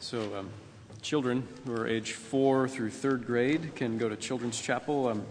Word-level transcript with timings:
So, 0.00 0.36
um, 0.38 0.50
children 1.02 1.46
who 1.66 1.74
are 1.74 1.88
age 1.88 2.12
four 2.12 2.68
through 2.68 2.90
third 2.90 3.26
grade 3.26 3.74
can 3.74 3.98
go 3.98 4.08
to 4.08 4.14
Children's 4.14 4.60
Chapel 4.60 5.08
um, 5.08 5.24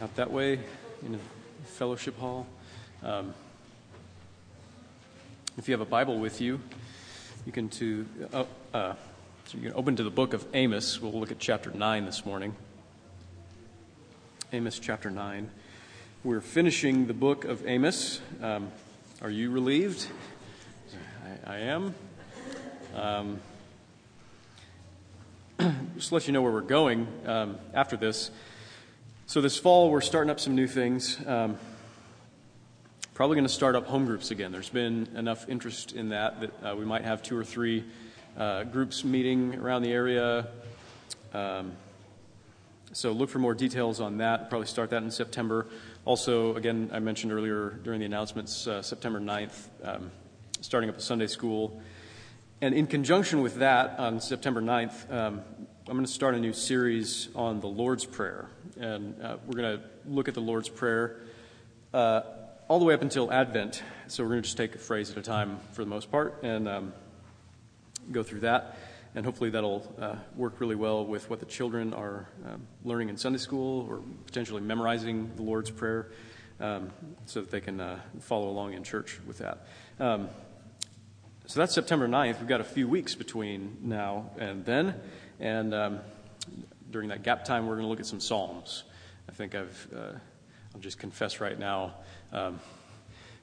out 0.00 0.16
that 0.16 0.30
way 0.30 0.58
in 1.04 1.14
a 1.14 1.18
fellowship 1.66 2.18
hall. 2.18 2.46
Um, 3.02 3.34
if 5.58 5.68
you 5.68 5.72
have 5.74 5.82
a 5.82 5.84
Bible 5.84 6.18
with 6.18 6.40
you, 6.40 6.58
you 7.44 7.52
can 7.52 7.68
to 7.68 8.06
uh, 8.32 8.44
uh, 8.72 8.94
so 9.44 9.58
you 9.58 9.68
can 9.68 9.74
open 9.74 9.96
to 9.96 10.02
the 10.02 10.10
book 10.10 10.32
of 10.32 10.46
Amos. 10.54 11.02
We'll 11.02 11.12
look 11.12 11.30
at 11.30 11.38
chapter 11.38 11.70
nine 11.70 12.06
this 12.06 12.24
morning. 12.24 12.56
Amos 14.54 14.78
chapter 14.78 15.10
nine. 15.10 15.50
We're 16.24 16.40
finishing 16.40 17.06
the 17.06 17.14
book 17.14 17.44
of 17.44 17.66
Amos. 17.66 18.18
Um, 18.42 18.72
are 19.20 19.30
you 19.30 19.50
relieved? 19.50 20.06
I, 21.46 21.56
I 21.56 21.58
am. 21.58 21.94
Um, 22.96 23.40
just 25.96 26.12
let 26.12 26.26
you 26.26 26.32
know 26.32 26.40
where 26.40 26.50
we're 26.50 26.62
going 26.62 27.06
um, 27.26 27.58
after 27.74 27.94
this. 27.94 28.30
So, 29.26 29.42
this 29.42 29.58
fall, 29.58 29.90
we're 29.90 30.00
starting 30.00 30.30
up 30.30 30.40
some 30.40 30.54
new 30.54 30.66
things. 30.66 31.18
Um, 31.26 31.58
probably 33.12 33.34
going 33.34 33.46
to 33.46 33.52
start 33.52 33.76
up 33.76 33.86
home 33.86 34.06
groups 34.06 34.30
again. 34.30 34.50
There's 34.50 34.70
been 34.70 35.10
enough 35.14 35.46
interest 35.46 35.92
in 35.92 36.08
that 36.08 36.40
that 36.40 36.52
uh, 36.64 36.74
we 36.74 36.86
might 36.86 37.04
have 37.04 37.22
two 37.22 37.36
or 37.36 37.44
three 37.44 37.84
uh, 38.38 38.64
groups 38.64 39.04
meeting 39.04 39.56
around 39.56 39.82
the 39.82 39.92
area. 39.92 40.48
Um, 41.34 41.72
so, 42.92 43.12
look 43.12 43.28
for 43.28 43.40
more 43.40 43.52
details 43.52 44.00
on 44.00 44.16
that. 44.18 44.48
Probably 44.48 44.68
start 44.68 44.88
that 44.88 45.02
in 45.02 45.10
September. 45.10 45.66
Also, 46.06 46.56
again, 46.56 46.88
I 46.94 47.00
mentioned 47.00 47.30
earlier 47.30 47.78
during 47.84 48.00
the 48.00 48.06
announcements, 48.06 48.66
uh, 48.66 48.80
September 48.80 49.20
9th, 49.20 49.66
um, 49.84 50.10
starting 50.62 50.88
up 50.88 50.96
a 50.96 51.02
Sunday 51.02 51.26
school. 51.26 51.78
And 52.62 52.74
in 52.74 52.86
conjunction 52.86 53.42
with 53.42 53.56
that, 53.56 53.98
on 53.98 54.18
September 54.18 54.62
9th, 54.62 55.12
um, 55.12 55.42
I'm 55.86 55.92
going 55.92 56.06
to 56.06 56.10
start 56.10 56.34
a 56.34 56.38
new 56.38 56.54
series 56.54 57.28
on 57.34 57.60
the 57.60 57.66
Lord's 57.66 58.06
Prayer. 58.06 58.48
And 58.80 59.22
uh, 59.22 59.36
we're 59.44 59.60
going 59.60 59.78
to 59.78 59.84
look 60.06 60.26
at 60.26 60.32
the 60.32 60.40
Lord's 60.40 60.70
Prayer 60.70 61.20
uh, 61.92 62.22
all 62.66 62.78
the 62.78 62.86
way 62.86 62.94
up 62.94 63.02
until 63.02 63.30
Advent. 63.30 63.82
So 64.08 64.24
we're 64.24 64.30
going 64.30 64.40
to 64.40 64.46
just 64.46 64.56
take 64.56 64.74
a 64.74 64.78
phrase 64.78 65.10
at 65.10 65.18
a 65.18 65.22
time 65.22 65.58
for 65.72 65.84
the 65.84 65.90
most 65.90 66.10
part 66.10 66.42
and 66.42 66.66
um, 66.66 66.94
go 68.10 68.22
through 68.22 68.40
that. 68.40 68.78
And 69.14 69.26
hopefully 69.26 69.50
that'll 69.50 69.94
uh, 70.00 70.14
work 70.34 70.58
really 70.58 70.76
well 70.76 71.04
with 71.04 71.28
what 71.28 71.40
the 71.40 71.46
children 71.46 71.92
are 71.92 72.26
um, 72.48 72.66
learning 72.84 73.10
in 73.10 73.18
Sunday 73.18 73.38
school 73.38 73.86
or 73.86 74.00
potentially 74.24 74.62
memorizing 74.62 75.30
the 75.36 75.42
Lord's 75.42 75.70
Prayer 75.70 76.08
um, 76.58 76.90
so 77.26 77.42
that 77.42 77.50
they 77.50 77.60
can 77.60 77.82
uh, 77.82 78.00
follow 78.20 78.48
along 78.48 78.72
in 78.72 78.82
church 78.82 79.20
with 79.26 79.36
that. 79.38 79.66
So 81.48 81.60
that's 81.60 81.72
September 81.72 82.08
9th. 82.08 82.40
We've 82.40 82.48
got 82.48 82.60
a 82.60 82.64
few 82.64 82.88
weeks 82.88 83.14
between 83.14 83.78
now 83.80 84.30
and 84.36 84.64
then. 84.64 84.96
And 85.38 85.72
um, 85.72 86.00
during 86.90 87.10
that 87.10 87.22
gap 87.22 87.44
time, 87.44 87.68
we're 87.68 87.74
going 87.74 87.84
to 87.84 87.88
look 87.88 88.00
at 88.00 88.06
some 88.06 88.18
Psalms. 88.18 88.82
I 89.28 89.32
think 89.32 89.54
I've, 89.54 89.88
uh, 89.94 90.18
I'll 90.74 90.80
just 90.80 90.98
confess 90.98 91.40
right 91.40 91.56
now. 91.56 91.94
Um, 92.32 92.58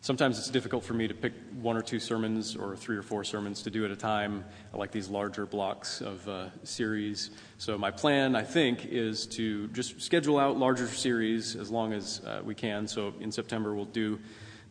sometimes 0.01 0.37
it's 0.37 0.49
difficult 0.49 0.83
for 0.83 0.93
me 0.93 1.07
to 1.07 1.13
pick 1.13 1.31
one 1.61 1.77
or 1.77 1.81
two 1.81 2.01
sermons 2.01 2.57
or 2.57 2.75
three 2.75 2.97
or 2.97 3.03
four 3.03 3.23
sermons 3.23 3.61
to 3.61 3.69
do 3.69 3.85
at 3.85 3.91
a 3.91 3.95
time. 3.95 4.43
I 4.73 4.77
like 4.77 4.91
these 4.91 5.07
larger 5.07 5.45
blocks 5.45 6.01
of 6.01 6.27
uh, 6.27 6.47
series. 6.63 7.29
So 7.57 7.77
my 7.77 7.91
plan, 7.91 8.35
I 8.35 8.43
think, 8.43 8.85
is 8.85 9.25
to 9.27 9.69
just 9.69 10.01
schedule 10.01 10.39
out 10.39 10.57
larger 10.57 10.89
series 10.89 11.55
as 11.55 11.71
long 11.71 11.93
as 11.93 12.19
uh, 12.25 12.41
we 12.43 12.53
can. 12.53 12.85
So 12.85 13.13
in 13.21 13.31
September, 13.31 13.73
we'll 13.73 13.85
do 13.85 14.19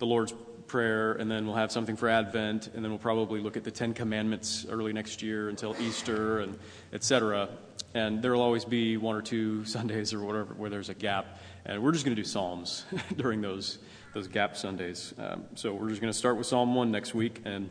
the 0.00 0.06
Lord's 0.06 0.34
prayer, 0.72 1.12
and 1.12 1.30
then 1.30 1.46
we'll 1.46 1.56
have 1.56 1.70
something 1.70 1.96
for 1.96 2.08
Advent, 2.08 2.68
and 2.68 2.82
then 2.82 2.90
we'll 2.90 2.98
probably 2.98 3.40
look 3.40 3.58
at 3.58 3.62
the 3.62 3.70
Ten 3.70 3.92
Commandments 3.92 4.64
early 4.70 4.94
next 4.94 5.22
year 5.22 5.50
until 5.50 5.76
Easter, 5.78 6.40
and 6.40 6.58
etc. 6.94 7.50
And 7.92 8.22
there 8.22 8.32
will 8.32 8.40
always 8.40 8.64
be 8.64 8.96
one 8.96 9.14
or 9.14 9.20
two 9.20 9.64
Sundays 9.76 10.14
or 10.14 10.24
whatever 10.24 10.54
where 10.54 10.70
there's 10.70 10.88
a 10.88 10.94
gap, 10.94 11.38
and 11.66 11.82
we're 11.82 11.92
just 11.92 12.06
going 12.06 12.16
to 12.16 12.22
do 12.22 12.26
Psalms 12.26 12.86
during 13.16 13.42
those 13.42 13.78
those 14.14 14.28
gap 14.28 14.56
Sundays. 14.56 15.12
Um, 15.18 15.44
so 15.56 15.74
we're 15.74 15.90
just 15.90 16.00
going 16.00 16.12
to 16.12 16.18
start 16.18 16.38
with 16.38 16.46
Psalm 16.46 16.74
one 16.74 16.90
next 16.90 17.14
week, 17.14 17.42
and 17.44 17.68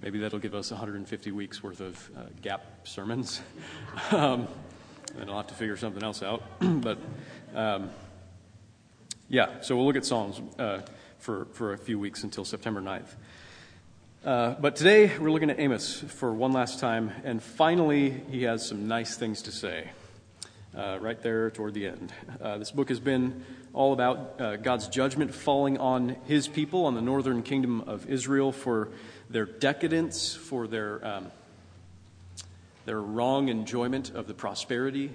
maybe 0.00 0.20
that'll 0.20 0.38
give 0.38 0.54
us 0.54 0.70
150 0.70 1.32
weeks 1.32 1.60
worth 1.60 1.80
of 1.80 2.10
uh, 2.16 2.20
gap 2.40 2.86
sermons. 2.86 3.42
um, 4.12 4.46
and 5.18 5.28
I'll 5.28 5.38
have 5.38 5.48
to 5.48 5.54
figure 5.54 5.76
something 5.76 6.04
else 6.04 6.22
out, 6.22 6.42
but. 6.60 6.98
Um, 7.52 7.90
yeah, 9.28 9.62
so 9.62 9.74
we'll 9.74 9.86
look 9.86 9.96
at 9.96 10.04
Psalms. 10.04 10.40
Uh, 10.58 10.82
for, 11.24 11.46
for 11.52 11.72
a 11.72 11.78
few 11.78 11.98
weeks 11.98 12.22
until 12.22 12.44
September 12.44 12.82
9th. 12.82 13.08
Uh, 14.26 14.54
but 14.60 14.76
today 14.76 15.10
we're 15.18 15.30
looking 15.30 15.48
at 15.48 15.58
Amos 15.58 16.00
for 16.00 16.34
one 16.34 16.52
last 16.52 16.80
time, 16.80 17.12
and 17.24 17.42
finally 17.42 18.10
he 18.30 18.42
has 18.42 18.68
some 18.68 18.88
nice 18.88 19.16
things 19.16 19.40
to 19.40 19.50
say 19.50 19.90
uh, 20.76 20.98
right 21.00 21.22
there 21.22 21.50
toward 21.50 21.72
the 21.72 21.86
end. 21.86 22.12
Uh, 22.42 22.58
this 22.58 22.70
book 22.70 22.90
has 22.90 23.00
been 23.00 23.42
all 23.72 23.94
about 23.94 24.38
uh, 24.38 24.56
God's 24.56 24.86
judgment 24.88 25.34
falling 25.34 25.78
on 25.78 26.10
his 26.26 26.46
people, 26.46 26.84
on 26.84 26.94
the 26.94 27.00
northern 27.00 27.42
kingdom 27.42 27.80
of 27.86 28.06
Israel, 28.06 28.52
for 28.52 28.90
their 29.30 29.46
decadence, 29.46 30.34
for 30.34 30.66
their, 30.66 31.02
um, 31.06 31.30
their 32.84 33.00
wrong 33.00 33.48
enjoyment 33.48 34.10
of 34.10 34.26
the 34.26 34.34
prosperity 34.34 35.10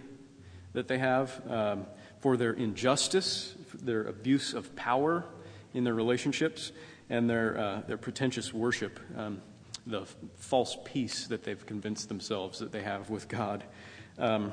that 0.74 0.88
they 0.88 0.98
have, 0.98 1.40
um, 1.48 1.86
for 2.19 2.36
their 2.36 2.53
injustice, 2.53 3.53
their 3.84 4.06
abuse 4.06 4.56
of 4.56 4.75
power 4.75 5.24
in 5.74 5.84
their 5.84 5.94
relationships 5.94 6.72
and 7.09 7.30
their, 7.30 7.57
uh, 7.57 7.81
their 7.88 7.97
pretentious 7.97 8.53
worship, 8.53 9.00
um, 9.18 9.41
the 9.88 10.06
false 10.38 10.78
peace 10.85 11.28
that 11.28 11.44
they've 11.44 11.66
convinced 11.66 12.09
themselves 12.09 12.59
that 12.59 12.72
they 12.72 12.84
have 12.84 13.09
with 13.09 13.28
God. 13.28 13.63
Um, 14.18 14.52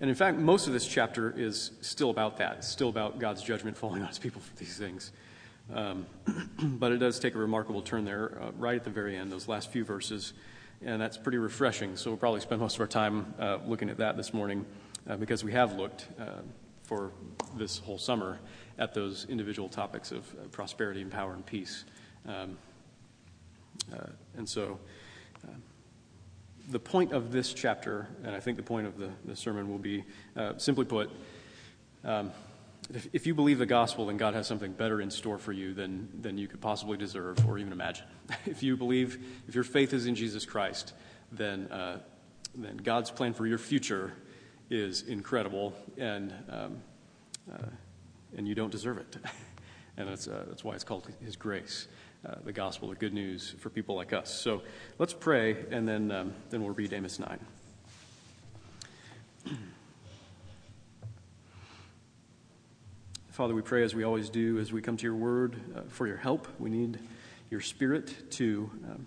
and 0.00 0.10
in 0.10 0.16
fact, 0.16 0.38
most 0.38 0.66
of 0.66 0.72
this 0.72 0.86
chapter 0.86 1.32
is 1.36 1.70
still 1.80 2.10
about 2.10 2.36
that. 2.38 2.58
It's 2.58 2.68
still 2.68 2.88
about 2.88 3.18
God's 3.18 3.42
judgment 3.42 3.76
falling 3.76 4.02
on 4.02 4.08
his 4.08 4.18
people 4.18 4.40
for 4.40 4.54
these 4.56 4.76
things. 4.76 5.12
Um, 5.72 6.06
but 6.62 6.92
it 6.92 6.98
does 6.98 7.18
take 7.18 7.34
a 7.34 7.38
remarkable 7.38 7.80
turn 7.80 8.04
there 8.04 8.38
uh, 8.40 8.50
right 8.58 8.76
at 8.76 8.84
the 8.84 8.90
very 8.90 9.16
end, 9.16 9.32
those 9.32 9.48
last 9.48 9.70
few 9.70 9.84
verses. 9.84 10.34
And 10.84 11.00
that's 11.00 11.16
pretty 11.16 11.38
refreshing. 11.38 11.96
So 11.96 12.10
we'll 12.10 12.18
probably 12.18 12.40
spend 12.40 12.60
most 12.60 12.74
of 12.74 12.80
our 12.80 12.86
time 12.86 13.32
uh, 13.38 13.58
looking 13.64 13.88
at 13.88 13.98
that 13.98 14.16
this 14.16 14.34
morning 14.34 14.66
uh, 15.08 15.16
because 15.16 15.44
we 15.44 15.52
have 15.52 15.74
looked 15.76 16.06
uh, 16.20 16.42
for 16.82 17.12
this 17.56 17.78
whole 17.78 17.98
summer 17.98 18.38
at 18.78 18.94
those 18.94 19.26
individual 19.28 19.68
topics 19.68 20.12
of 20.12 20.52
prosperity 20.52 21.02
and 21.02 21.10
power 21.10 21.34
and 21.34 21.44
peace. 21.44 21.84
Um, 22.26 22.56
uh, 23.92 24.06
and 24.36 24.48
so, 24.48 24.78
uh, 25.44 25.52
the 26.70 26.78
point 26.78 27.12
of 27.12 27.30
this 27.30 27.52
chapter, 27.52 28.08
and 28.24 28.34
I 28.34 28.40
think 28.40 28.56
the 28.56 28.62
point 28.62 28.86
of 28.86 28.98
the, 28.98 29.10
the 29.24 29.36
sermon 29.36 29.70
will 29.70 29.78
be 29.78 30.04
uh, 30.36 30.54
simply 30.56 30.84
put, 30.84 31.10
um, 32.04 32.32
if, 32.92 33.08
if, 33.12 33.26
you 33.26 33.34
believe 33.34 33.58
the 33.58 33.66
gospel, 33.66 34.06
then 34.06 34.16
God 34.16 34.34
has 34.34 34.46
something 34.46 34.72
better 34.72 35.00
in 35.00 35.10
store 35.10 35.38
for 35.38 35.52
you 35.52 35.74
than, 35.74 36.08
than 36.20 36.38
you 36.38 36.48
could 36.48 36.60
possibly 36.60 36.96
deserve 36.96 37.46
or 37.48 37.58
even 37.58 37.72
imagine. 37.72 38.06
if 38.46 38.62
you 38.62 38.76
believe, 38.76 39.18
if 39.48 39.54
your 39.54 39.64
faith 39.64 39.92
is 39.92 40.06
in 40.06 40.14
Jesus 40.14 40.44
Christ, 40.44 40.94
then, 41.32 41.66
uh, 41.70 41.98
then 42.54 42.76
God's 42.78 43.10
plan 43.10 43.34
for 43.34 43.46
your 43.46 43.58
future 43.58 44.12
is 44.70 45.02
incredible 45.02 45.74
and 45.98 46.32
um, 46.48 46.76
uh, 47.52 47.66
and 48.36 48.46
you 48.48 48.54
don't 48.54 48.70
deserve 48.70 48.98
it. 48.98 49.16
and 49.96 50.08
that's, 50.08 50.28
uh, 50.28 50.44
that's 50.48 50.64
why 50.64 50.74
it's 50.74 50.84
called 50.84 51.08
His 51.24 51.36
grace, 51.36 51.88
uh, 52.26 52.36
the 52.44 52.52
gospel, 52.52 52.88
the 52.88 52.96
good 52.96 53.14
news 53.14 53.54
for 53.58 53.70
people 53.70 53.94
like 53.94 54.12
us. 54.12 54.32
So 54.32 54.62
let's 54.98 55.12
pray, 55.12 55.64
and 55.70 55.86
then, 55.86 56.10
um, 56.10 56.32
then 56.50 56.62
we'll 56.62 56.74
read 56.74 56.92
Amos 56.92 57.18
9. 57.18 57.38
Father, 63.34 63.52
we 63.52 63.62
pray 63.62 63.82
as 63.82 63.96
we 63.96 64.04
always 64.04 64.30
do 64.30 64.60
as 64.60 64.72
we 64.72 64.80
come 64.80 64.96
to 64.96 65.02
your 65.02 65.16
word 65.16 65.56
uh, 65.76 65.80
for 65.88 66.06
your 66.06 66.16
help. 66.16 66.46
We 66.60 66.70
need 66.70 67.00
your 67.50 67.60
spirit 67.60 68.30
to 68.32 68.70
um, 68.88 69.06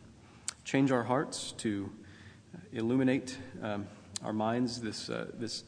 change 0.66 0.92
our 0.92 1.04
hearts, 1.04 1.54
to 1.60 1.90
uh, 2.54 2.60
illuminate 2.74 3.38
um, 3.64 3.88
our 4.26 4.34
minds. 4.34 4.82
This, 4.82 5.10
uh, 5.10 5.28
this 5.36 5.64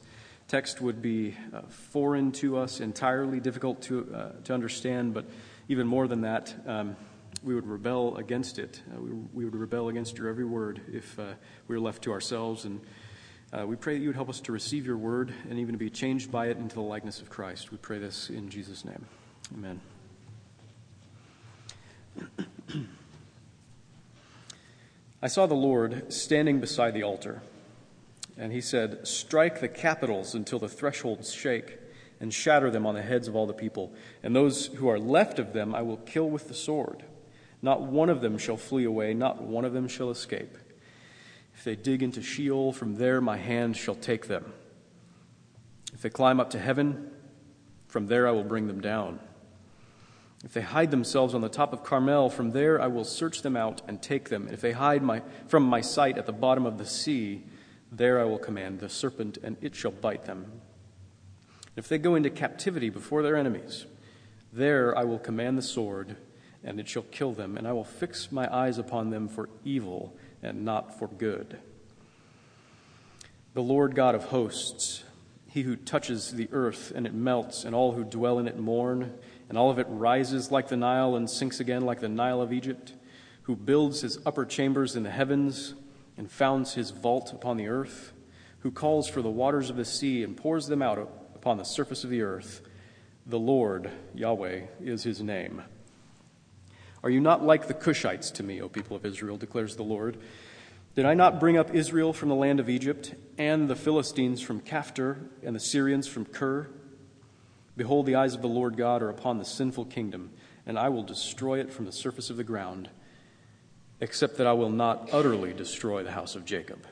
text 0.49 0.81
would 0.81 1.01
be 1.01 1.37
uh, 1.53 1.61
foreign 1.69 2.31
to 2.33 2.57
us, 2.57 2.81
entirely 2.81 3.39
difficult 3.39 3.83
to, 3.83 4.13
uh, 4.13 4.31
to 4.43 4.53
understand, 4.53 5.13
but 5.13 5.25
even 5.69 5.85
more 5.85 6.07
than 6.07 6.21
that, 6.21 6.53
um, 6.65 6.97
we 7.43 7.53
would 7.53 7.67
rebel 7.67 8.17
against 8.17 8.57
it. 8.57 8.81
Uh, 8.91 8.99
we, 8.99 9.11
we, 9.33 9.45
would 9.45 9.55
rebel 9.55 9.89
against 9.89 10.17
your 10.17 10.27
every 10.27 10.43
word 10.43 10.81
if 10.91 11.17
uh, 11.19 11.33
we 11.67 11.75
were 11.75 11.79
left 11.79 12.01
to 12.03 12.11
ourselves. 12.11 12.65
And 12.65 12.81
uh, 13.53 13.67
we 13.67 13.75
pray 13.75 13.93
that 13.93 14.01
you 14.01 14.09
would 14.09 14.15
help 14.15 14.29
us 14.29 14.41
to 14.41 14.51
receive 14.51 14.87
your 14.87 14.97
word 14.97 15.31
and 15.49 15.59
even 15.59 15.73
to 15.73 15.77
be 15.77 15.91
changed 15.91 16.31
by 16.31 16.47
it 16.47 16.57
into 16.57 16.73
the 16.75 16.81
likeness 16.81 17.21
of 17.21 17.29
Christ. 17.29 17.71
We 17.71 17.77
pray 17.77 17.99
this 17.99 18.31
in 18.31 18.49
Jesus' 18.49 18.83
name. 18.83 19.05
Amen. 19.53 19.79
I 25.21 25.27
saw 25.27 25.45
the 25.45 25.53
Lord 25.53 26.11
standing 26.11 26.59
beside 26.59 26.95
the 26.95 27.03
altar. 27.03 27.43
And 28.39 28.53
he 28.53 28.61
said, 28.61 29.05
Strike 29.05 29.59
the 29.59 29.67
capitals 29.67 30.33
until 30.33 30.59
the 30.59 30.69
thresholds 30.69 31.33
shake, 31.33 31.77
and 32.21 32.33
shatter 32.33 32.71
them 32.71 32.85
on 32.85 32.95
the 32.95 33.01
heads 33.01 33.27
of 33.27 33.35
all 33.35 33.45
the 33.45 33.53
people. 33.53 33.93
And 34.23 34.33
those 34.33 34.67
who 34.67 34.87
are 34.89 34.97
left 34.97 35.39
of 35.39 35.51
them 35.53 35.75
I 35.75 35.81
will 35.81 35.97
kill 35.97 36.29
with 36.29 36.47
the 36.47 36.53
sword. 36.53 37.03
Not 37.61 37.81
one 37.81 38.09
of 38.09 38.21
them 38.21 38.37
shall 38.37 38.57
flee 38.57 38.85
away, 38.85 39.13
not 39.13 39.41
one 39.43 39.65
of 39.65 39.73
them 39.73 39.89
shall 39.89 40.09
escape. 40.09 40.57
If 41.53 41.65
they 41.65 41.75
dig 41.75 42.01
into 42.01 42.21
Sheol, 42.21 42.71
from 42.71 42.95
there 42.95 43.19
my 43.19 43.35
hand 43.35 43.75
shall 43.75 43.95
take 43.95 44.27
them. 44.27 44.53
If 45.93 46.01
they 46.01 46.09
climb 46.09 46.39
up 46.39 46.51
to 46.51 46.59
heaven, 46.59 47.11
from 47.87 48.07
there 48.07 48.25
I 48.25 48.31
will 48.31 48.45
bring 48.45 48.67
them 48.67 48.79
down. 48.79 49.19
If 50.45 50.53
they 50.53 50.61
hide 50.61 50.91
themselves 50.91 51.33
on 51.33 51.41
the 51.41 51.49
top 51.49 51.73
of 51.73 51.83
Carmel, 51.83 52.29
from 52.29 52.51
there 52.51 52.81
I 52.81 52.87
will 52.87 53.03
search 53.03 53.41
them 53.41 53.57
out 53.57 53.81
and 53.89 54.01
take 54.01 54.29
them. 54.29 54.43
And 54.43 54.53
if 54.53 54.61
they 54.61 54.71
hide 54.71 55.03
my, 55.03 55.21
from 55.47 55.63
my 55.63 55.81
sight 55.81 56.17
at 56.17 56.25
the 56.25 56.31
bottom 56.31 56.65
of 56.65 56.77
the 56.77 56.85
sea, 56.85 57.43
there 57.91 58.19
I 58.19 58.23
will 58.23 58.37
command 58.37 58.79
the 58.79 58.89
serpent, 58.89 59.37
and 59.43 59.57
it 59.61 59.75
shall 59.75 59.91
bite 59.91 60.25
them. 60.25 60.61
If 61.75 61.87
they 61.87 61.97
go 61.97 62.15
into 62.15 62.29
captivity 62.29 62.89
before 62.89 63.23
their 63.23 63.35
enemies, 63.35 63.85
there 64.51 64.97
I 64.97 65.03
will 65.03 65.19
command 65.19 65.57
the 65.57 65.63
sword, 65.63 66.17
and 66.63 66.79
it 66.79 66.87
shall 66.87 67.03
kill 67.03 67.33
them, 67.33 67.57
and 67.57 67.67
I 67.67 67.73
will 67.73 67.83
fix 67.83 68.31
my 68.31 68.53
eyes 68.53 68.77
upon 68.77 69.09
them 69.09 69.27
for 69.27 69.49
evil 69.63 70.15
and 70.43 70.65
not 70.65 70.97
for 70.97 71.07
good. 71.07 71.59
The 73.53 73.61
Lord 73.63 73.95
God 73.95 74.15
of 74.15 74.25
hosts, 74.25 75.03
he 75.47 75.63
who 75.63 75.75
touches 75.75 76.31
the 76.31 76.49
earth 76.51 76.91
and 76.95 77.07
it 77.07 77.13
melts, 77.13 77.63
and 77.63 77.73
all 77.73 77.93
who 77.93 78.03
dwell 78.03 78.39
in 78.39 78.47
it 78.47 78.57
mourn, 78.57 79.13
and 79.47 79.57
all 79.57 79.71
of 79.71 79.79
it 79.79 79.87
rises 79.89 80.51
like 80.51 80.67
the 80.67 80.77
Nile 80.77 81.15
and 81.15 81.29
sinks 81.29 81.59
again 81.59 81.81
like 81.81 81.99
the 81.99 82.09
Nile 82.09 82.41
of 82.41 82.53
Egypt, 82.53 82.93
who 83.43 83.55
builds 83.55 84.01
his 84.01 84.19
upper 84.25 84.45
chambers 84.45 84.95
in 84.95 85.03
the 85.03 85.09
heavens 85.09 85.73
and 86.19 86.29
founds 86.29 86.73
his 86.73 86.91
vault 86.91 87.31
upon 87.31 87.55
the 87.55 87.69
earth, 87.69 88.11
who 88.59 88.69
calls 88.69 89.07
for 89.07 89.21
the 89.21 89.29
waters 89.29 89.69
of 89.69 89.77
the 89.77 89.85
sea 89.85 90.21
and 90.21 90.35
pours 90.35 90.67
them 90.67 90.81
out 90.81 90.99
upon 91.33 91.57
the 91.57 91.63
surface 91.63 92.03
of 92.03 92.09
the 92.09 92.21
earth. 92.21 92.61
The 93.25 93.39
Lord, 93.39 93.89
Yahweh, 94.13 94.63
is 94.81 95.03
his 95.03 95.21
name. 95.21 95.63
Are 97.01 97.09
you 97.09 97.21
not 97.21 97.45
like 97.45 97.67
the 97.67 97.73
Cushites 97.73 98.31
to 98.33 98.43
me, 98.43 98.61
O 98.61 98.67
people 98.67 98.97
of 98.97 99.05
Israel, 99.05 99.37
declares 99.37 99.77
the 99.77 99.83
Lord? 99.83 100.17
Did 100.93 101.05
I 101.05 101.13
not 101.13 101.39
bring 101.39 101.57
up 101.57 101.73
Israel 101.73 102.11
from 102.11 102.27
the 102.27 102.35
land 102.35 102.59
of 102.59 102.69
Egypt, 102.69 103.15
and 103.37 103.69
the 103.69 103.75
Philistines 103.77 104.41
from 104.41 104.59
Caphtor, 104.59 105.19
and 105.41 105.55
the 105.55 105.59
Syrians 105.61 106.05
from 106.05 106.25
Kir? 106.25 106.69
Behold, 107.77 108.05
the 108.05 108.15
eyes 108.15 108.35
of 108.35 108.41
the 108.41 108.49
Lord 108.49 108.75
God 108.75 109.01
are 109.01 109.09
upon 109.09 109.37
the 109.37 109.45
sinful 109.45 109.85
kingdom, 109.85 110.31
and 110.65 110.77
I 110.77 110.89
will 110.89 111.03
destroy 111.03 111.61
it 111.61 111.71
from 111.71 111.85
the 111.85 111.93
surface 111.93 112.29
of 112.29 112.35
the 112.35 112.43
ground, 112.43 112.89
except 114.01 114.37
that 114.37 114.47
I 114.47 114.53
will 114.53 114.69
not 114.69 115.09
utterly 115.11 115.53
destroy 115.53 116.03
the 116.03 116.11
house 116.11 116.35
of 116.35 116.45
Jacob, 116.45 116.85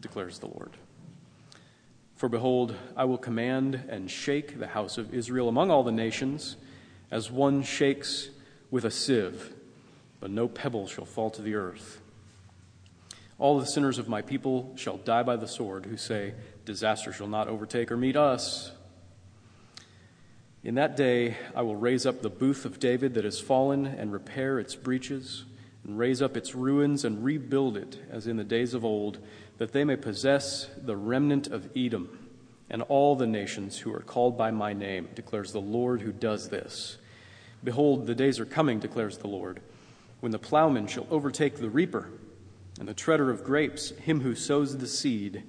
declares 0.00 0.38
the 0.38 0.48
Lord. 0.48 0.76
For 2.16 2.28
behold, 2.28 2.74
I 2.96 3.04
will 3.04 3.18
command 3.18 3.82
and 3.88 4.10
shake 4.10 4.58
the 4.58 4.66
house 4.66 4.98
of 4.98 5.14
Israel 5.14 5.48
among 5.48 5.70
all 5.70 5.82
the 5.82 5.92
nations, 5.92 6.56
as 7.10 7.30
one 7.30 7.62
shakes 7.62 8.28
with 8.70 8.84
a 8.84 8.90
sieve, 8.90 9.54
but 10.20 10.30
no 10.30 10.46
pebble 10.46 10.86
shall 10.86 11.06
fall 11.06 11.30
to 11.30 11.42
the 11.42 11.54
earth. 11.54 12.00
All 13.38 13.58
the 13.58 13.66
sinners 13.66 13.98
of 13.98 14.06
my 14.06 14.20
people 14.20 14.74
shall 14.76 14.98
die 14.98 15.22
by 15.22 15.36
the 15.36 15.48
sword, 15.48 15.86
who 15.86 15.96
say, 15.96 16.34
Disaster 16.66 17.10
shall 17.10 17.26
not 17.26 17.48
overtake 17.48 17.90
or 17.90 17.96
meet 17.96 18.16
us. 18.16 18.72
In 20.62 20.74
that 20.74 20.94
day 20.94 21.38
I 21.56 21.62
will 21.62 21.76
raise 21.76 22.04
up 22.04 22.20
the 22.20 22.28
booth 22.28 22.66
of 22.66 22.78
David 22.78 23.14
that 23.14 23.24
has 23.24 23.40
fallen, 23.40 23.86
and 23.86 24.12
repair 24.12 24.58
its 24.58 24.76
breaches, 24.76 25.44
and 25.84 25.98
raise 25.98 26.20
up 26.20 26.36
its 26.36 26.54
ruins, 26.54 27.04
and 27.04 27.24
rebuild 27.24 27.76
it 27.76 27.98
as 28.10 28.26
in 28.26 28.36
the 28.36 28.44
days 28.44 28.74
of 28.74 28.84
old, 28.84 29.18
that 29.58 29.72
they 29.72 29.84
may 29.84 29.96
possess 29.96 30.68
the 30.76 30.96
remnant 30.96 31.46
of 31.46 31.70
Edom 31.76 32.18
and 32.70 32.82
all 32.82 33.16
the 33.16 33.26
nations 33.26 33.78
who 33.78 33.92
are 33.92 34.00
called 34.00 34.38
by 34.38 34.50
my 34.52 34.72
name, 34.72 35.08
declares 35.14 35.52
the 35.52 35.60
Lord 35.60 36.00
who 36.00 36.12
does 36.12 36.48
this. 36.48 36.98
Behold, 37.64 38.06
the 38.06 38.14
days 38.14 38.38
are 38.38 38.46
coming, 38.46 38.78
declares 38.78 39.18
the 39.18 39.26
Lord, 39.26 39.60
when 40.20 40.32
the 40.32 40.38
plowman 40.38 40.86
shall 40.86 41.06
overtake 41.10 41.56
the 41.56 41.68
reaper, 41.68 42.08
and 42.78 42.88
the 42.88 42.94
treader 42.94 43.30
of 43.30 43.44
grapes, 43.44 43.90
him 43.90 44.20
who 44.20 44.34
sows 44.34 44.78
the 44.78 44.86
seed. 44.86 45.42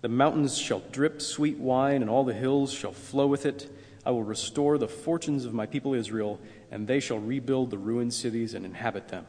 The 0.00 0.08
mountains 0.08 0.56
shall 0.56 0.80
drip 0.92 1.20
sweet 1.20 1.58
wine, 1.58 2.02
and 2.02 2.08
all 2.08 2.24
the 2.24 2.32
hills 2.32 2.72
shall 2.72 2.92
flow 2.92 3.26
with 3.26 3.44
it. 3.44 3.70
I 4.06 4.12
will 4.12 4.22
restore 4.22 4.78
the 4.78 4.88
fortunes 4.88 5.44
of 5.44 5.52
my 5.52 5.66
people 5.66 5.92
Israel, 5.92 6.38
and 6.70 6.86
they 6.86 7.00
shall 7.00 7.18
rebuild 7.18 7.70
the 7.70 7.78
ruined 7.78 8.14
cities 8.14 8.54
and 8.54 8.64
inhabit 8.64 9.08
them. 9.08 9.26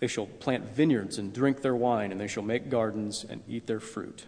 They 0.00 0.06
shall 0.06 0.26
plant 0.26 0.74
vineyards 0.74 1.18
and 1.18 1.32
drink 1.32 1.62
their 1.62 1.76
wine, 1.76 2.10
and 2.10 2.20
they 2.20 2.26
shall 2.26 2.42
make 2.42 2.68
gardens 2.68 3.24
and 3.28 3.42
eat 3.48 3.66
their 3.66 3.80
fruit. 3.80 4.26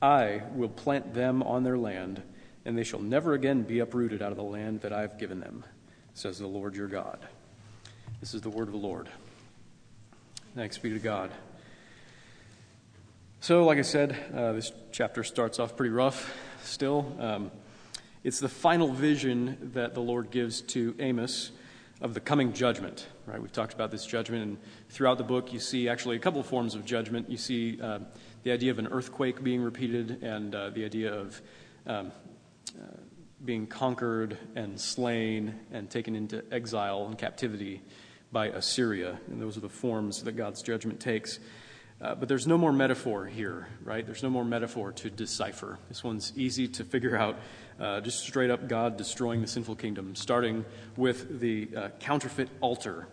I 0.00 0.42
will 0.54 0.68
plant 0.68 1.14
them 1.14 1.42
on 1.42 1.64
their 1.64 1.78
land, 1.78 2.22
and 2.64 2.78
they 2.78 2.84
shall 2.84 3.00
never 3.00 3.34
again 3.34 3.62
be 3.62 3.80
uprooted 3.80 4.22
out 4.22 4.30
of 4.30 4.36
the 4.36 4.44
land 4.44 4.80
that 4.80 4.92
I 4.92 5.02
have 5.02 5.18
given 5.18 5.40
them 5.40 5.64
says 6.14 6.38
the 6.38 6.46
Lord 6.46 6.76
your 6.76 6.86
God. 6.86 7.18
This 8.20 8.34
is 8.34 8.40
the 8.40 8.48
word 8.48 8.68
of 8.68 8.72
the 8.72 8.78
Lord. 8.78 9.08
Thanks 10.54 10.78
be 10.78 10.90
to 10.90 11.00
God. 11.00 11.32
So, 13.40 13.64
like 13.64 13.78
I 13.78 13.82
said, 13.82 14.16
uh, 14.32 14.52
this 14.52 14.70
chapter 14.92 15.24
starts 15.24 15.58
off 15.58 15.76
pretty 15.76 15.90
rough 15.90 16.32
still. 16.62 17.16
Um, 17.18 17.50
it's 18.22 18.38
the 18.38 18.48
final 18.48 18.92
vision 18.92 19.72
that 19.74 19.94
the 19.94 20.00
Lord 20.00 20.30
gives 20.30 20.60
to 20.62 20.94
Amos 21.00 21.50
of 22.04 22.12
the 22.12 22.20
coming 22.20 22.52
judgment, 22.52 23.08
right? 23.24 23.40
We've 23.40 23.50
talked 23.50 23.72
about 23.72 23.90
this 23.90 24.04
judgment, 24.04 24.42
and 24.42 24.58
throughout 24.90 25.16
the 25.16 25.24
book, 25.24 25.54
you 25.54 25.58
see 25.58 25.88
actually 25.88 26.16
a 26.16 26.18
couple 26.18 26.42
forms 26.42 26.74
of 26.74 26.84
judgment. 26.84 27.30
You 27.30 27.38
see 27.38 27.80
uh, 27.80 28.00
the 28.42 28.52
idea 28.52 28.70
of 28.70 28.78
an 28.78 28.88
earthquake 28.88 29.42
being 29.42 29.62
repeated, 29.62 30.22
and 30.22 30.54
uh, 30.54 30.68
the 30.68 30.84
idea 30.84 31.14
of 31.14 31.40
um, 31.86 32.12
uh, 32.78 32.84
being 33.42 33.66
conquered 33.66 34.36
and 34.54 34.78
slain 34.78 35.58
and 35.72 35.88
taken 35.88 36.14
into 36.14 36.44
exile 36.52 37.06
and 37.06 37.16
captivity 37.16 37.80
by 38.30 38.48
Assyria. 38.48 39.18
And 39.28 39.40
those 39.40 39.56
are 39.56 39.60
the 39.60 39.70
forms 39.70 40.22
that 40.24 40.32
God's 40.32 40.60
judgment 40.60 41.00
takes. 41.00 41.38
Uh, 42.04 42.14
but 42.14 42.28
there's 42.28 42.46
no 42.46 42.58
more 42.58 42.70
metaphor 42.70 43.24
here, 43.24 43.66
right? 43.82 44.04
There's 44.04 44.22
no 44.22 44.28
more 44.28 44.44
metaphor 44.44 44.92
to 44.92 45.08
decipher. 45.08 45.78
This 45.88 46.04
one's 46.04 46.34
easy 46.36 46.68
to 46.68 46.84
figure 46.84 47.16
out. 47.16 47.38
Uh, 47.80 48.02
just 48.02 48.20
straight 48.20 48.50
up 48.50 48.68
God 48.68 48.98
destroying 48.98 49.40
the 49.40 49.46
sinful 49.46 49.76
kingdom, 49.76 50.14
starting 50.14 50.66
with 50.98 51.40
the 51.40 51.68
uh, 51.74 51.88
counterfeit 52.00 52.50
altar 52.60 53.08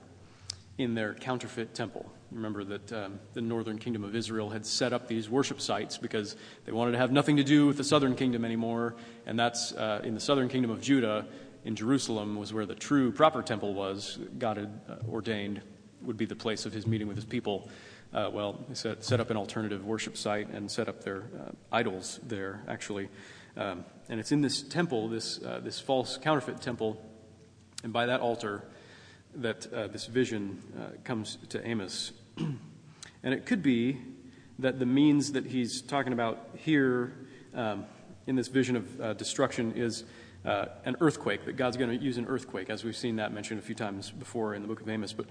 in 0.78 0.94
their 0.94 1.14
counterfeit 1.14 1.74
temple. 1.74 2.12
Remember 2.34 2.66
that 2.66 2.92
um, 2.92 3.20
the 3.34 3.40
northern 3.40 3.80
kingdom 3.80 4.04
of 4.04 4.14
Israel 4.14 4.50
had 4.50 4.66
set 4.66 4.92
up 4.92 5.08
these 5.08 5.30
worship 5.30 5.62
sites 5.62 5.98
because 5.98 6.36
they 6.66 6.74
wanted 6.74 6.92
to 6.92 6.98
have 6.98 7.14
nothing 7.14 7.38
to 7.38 7.46
do 7.46 7.68
with 7.68 7.78
the 7.78 7.86
southern 7.86 8.14
kingdom 8.14 8.44
anymore. 8.44 8.96
And 9.26 9.40
that's 9.40 9.72
uh, 9.72 10.02
in 10.04 10.16
the 10.16 10.20
southern 10.20 10.50
kingdom 10.50 10.70
of 10.70 10.82
Judah, 10.82 11.28
in 11.64 11.78
Jerusalem, 11.78 12.36
was 12.36 12.54
where 12.54 12.66
the 12.66 12.76
true, 12.76 13.14
proper 13.14 13.42
temple 13.42 13.74
was. 13.74 14.20
God 14.38 14.58
had 14.58 14.82
uh, 14.90 14.96
ordained 15.10 15.62
would 16.04 16.18
be 16.18 16.26
the 16.26 16.36
place 16.36 16.66
of 16.66 16.74
his 16.74 16.88
meeting 16.88 17.08
with 17.08 17.16
his 17.16 17.26
people. 17.26 17.70
Uh, 18.14 18.30
well, 18.32 18.60
they 18.68 18.76
set, 18.76 19.04
set, 19.06 19.22
up 19.22 19.30
an 19.30 19.38
alternative 19.38 19.86
worship 19.86 20.18
site 20.18 20.50
and 20.50 20.70
set 20.70 20.90
up 20.90 21.02
their 21.02 21.22
uh, 21.22 21.52
idols 21.72 22.20
there, 22.24 22.62
actually. 22.68 23.08
Um, 23.56 23.86
and 24.10 24.20
it's 24.20 24.34
in 24.34 24.42
this 24.42 24.62
temple, 24.62 25.08
this, 25.08 25.42
uh, 25.42 25.62
this 25.64 25.80
false 25.80 26.18
counterfeit 26.18 26.62
temple, 26.62 27.02
and 27.84 27.94
by 27.94 28.08
that 28.08 28.20
altar, 28.20 28.66
that 29.36 29.72
uh, 29.72 29.88
this 29.88 30.08
vision 30.08 30.62
uh, 30.78 30.98
comes 31.06 31.38
to 31.50 31.66
Amos. 31.66 32.12
and 32.38 33.34
it 33.34 33.46
could 33.46 33.64
be 33.64 33.98
that 34.60 34.78
the 34.78 34.86
means 34.86 35.32
that 35.32 35.46
he's 35.46 35.82
talking 35.82 36.12
about 36.12 36.50
here 36.58 37.14
um, 37.56 37.86
in 38.28 38.36
this 38.36 38.50
vision 38.50 38.76
of 38.76 39.02
uh, 39.02 39.14
destruction 39.14 39.72
is 39.78 40.04
an 40.44 40.98
earthquake, 41.00 41.46
that 41.46 41.56
God's 41.56 41.78
going 41.78 41.98
to 41.98 42.04
use 42.04 42.18
an 42.18 42.26
earthquake, 42.26 42.70
as 42.70 42.84
we've 42.84 42.98
seen 42.98 43.18
that 43.18 43.32
mentioned 43.32 43.60
a 43.60 43.64
few 43.64 43.76
times 43.76 44.12
before 44.12 44.54
in 44.54 44.64
the 44.64 44.68
book 44.68 44.82
of 44.82 44.90
Amos. 44.90 45.14
But 45.14 45.28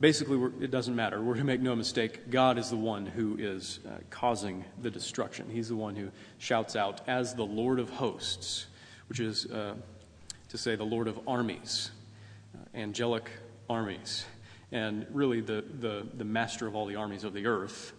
basically, 0.00 0.38
it 0.60 0.70
doesn't 0.70 0.96
matter. 0.96 1.22
We're 1.22 1.36
to 1.36 1.44
make 1.44 1.60
no 1.60 1.76
mistake. 1.76 2.30
God 2.30 2.58
is 2.58 2.70
the 2.70 2.76
one 2.76 3.06
who 3.06 3.36
is 3.38 3.80
uh, 3.86 3.98
causing 4.10 4.64
the 4.82 4.90
destruction. 4.90 5.48
He's 5.50 5.68
the 5.68 5.76
one 5.76 5.94
who 5.94 6.10
shouts 6.38 6.76
out, 6.76 7.00
as 7.06 7.34
the 7.34 7.44
Lord 7.44 7.78
of 7.78 7.90
hosts, 7.90 8.66
which 9.08 9.20
is 9.20 9.46
uh, 9.46 9.74
to 10.48 10.58
say, 10.58 10.74
the 10.74 10.84
Lord 10.84 11.08
of 11.08 11.20
armies, 11.28 11.90
uh, 12.54 12.76
angelic 12.76 13.30
armies 13.68 14.24
and 14.72 15.06
really 15.12 15.40
the, 15.40 15.64
the, 15.80 16.06
the 16.14 16.24
master 16.24 16.66
of 16.66 16.74
all 16.74 16.86
the 16.86 16.96
armies 16.96 17.24
of 17.24 17.32
the 17.32 17.46
earth. 17.46 17.92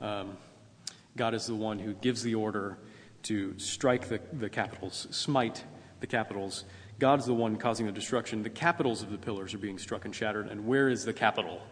Um, 0.00 0.36
God 1.16 1.34
is 1.34 1.46
the 1.46 1.54
one 1.54 1.78
who 1.78 1.94
gives 1.94 2.22
the 2.22 2.34
order 2.34 2.78
to 3.24 3.58
strike 3.58 4.08
the, 4.08 4.20
the 4.32 4.48
capitals, 4.48 5.08
smite 5.10 5.64
the 6.00 6.06
capitals. 6.06 6.64
God's 6.98 7.26
the 7.26 7.34
one 7.34 7.56
causing 7.56 7.86
the 7.86 7.92
destruction. 7.92 8.42
The 8.42 8.50
capitals 8.50 9.02
of 9.02 9.10
the 9.10 9.18
pillars 9.18 9.54
are 9.54 9.58
being 9.58 9.78
struck 9.78 10.04
and 10.04 10.14
shattered. 10.14 10.48
And 10.48 10.66
where 10.66 10.88
is 10.88 11.04
the 11.04 11.12
capital 11.12 11.62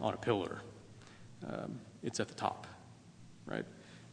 on 0.00 0.14
a 0.14 0.16
pillar? 0.16 0.60
Um, 1.46 1.80
it's 2.02 2.20
at 2.20 2.28
the 2.28 2.34
top, 2.34 2.66
right? 3.46 3.64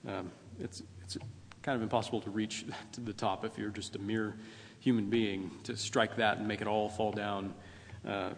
Um, 0.08 0.32
it's, 0.60 0.84
it's 1.04 1.18
kind 1.62 1.76
of 1.76 1.82
impossible 1.82 2.22
to 2.22 2.30
reach 2.30 2.66
to 2.94 3.02
the 3.02 3.14
top 3.14 3.46
if 3.46 3.58
you're 3.58 3.70
just 3.70 3.96
a 3.96 4.00
mere 4.00 4.36
human 4.80 5.10
being 5.10 5.52
to 5.64 5.76
strike 5.76 6.18
that 6.18 6.38
and 6.38 6.48
make 6.48 6.62
it 6.62 6.68
all 6.68 6.90
fall 6.90 7.12
down. 7.12 7.54
Uh, 8.06 8.32